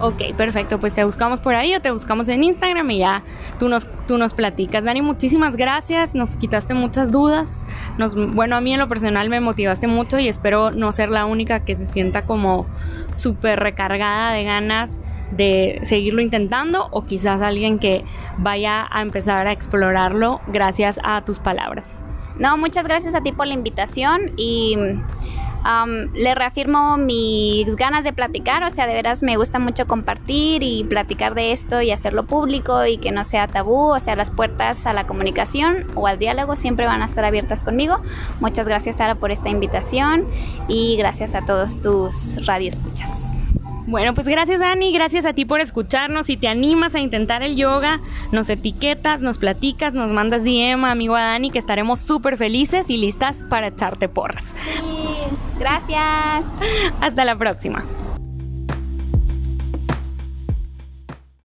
[0.00, 0.80] Ok, perfecto.
[0.80, 3.22] Pues te buscamos por ahí o te buscamos en Instagram y ya
[3.58, 4.82] tú nos, tú nos platicas.
[4.82, 6.14] Dani, muchísimas gracias.
[6.14, 7.66] Nos quitaste muchas dudas.
[7.98, 11.26] Nos, bueno, a mí en lo personal me motivaste mucho y espero no ser la
[11.26, 12.66] única que se sienta como
[13.10, 14.98] súper recargada de ganas
[15.32, 18.04] de seguirlo intentando o quizás alguien que
[18.38, 21.92] vaya a empezar a explorarlo gracias a tus palabras.
[22.38, 24.76] No, muchas gracias a ti por la invitación y
[26.14, 30.84] le reafirmo mis ganas de platicar, o sea, de veras me gusta mucho compartir y
[30.84, 34.86] platicar de esto y hacerlo público y que no sea tabú, o sea, las puertas
[34.86, 38.00] a la comunicación o al diálogo siempre van a estar abiertas conmigo.
[38.40, 40.26] Muchas gracias Sara por esta invitación
[40.68, 43.30] y gracias a todos tus radioescuchas.
[43.90, 46.26] Bueno, pues gracias Dani, gracias a ti por escucharnos.
[46.26, 48.00] Si te animas a intentar el yoga,
[48.30, 52.98] nos etiquetas, nos platicas, nos mandas DM, amigo a Dani, que estaremos súper felices y
[52.98, 54.44] listas para echarte porras.
[54.64, 54.99] Sí,
[55.58, 56.44] gracias.
[57.00, 57.84] Hasta la próxima.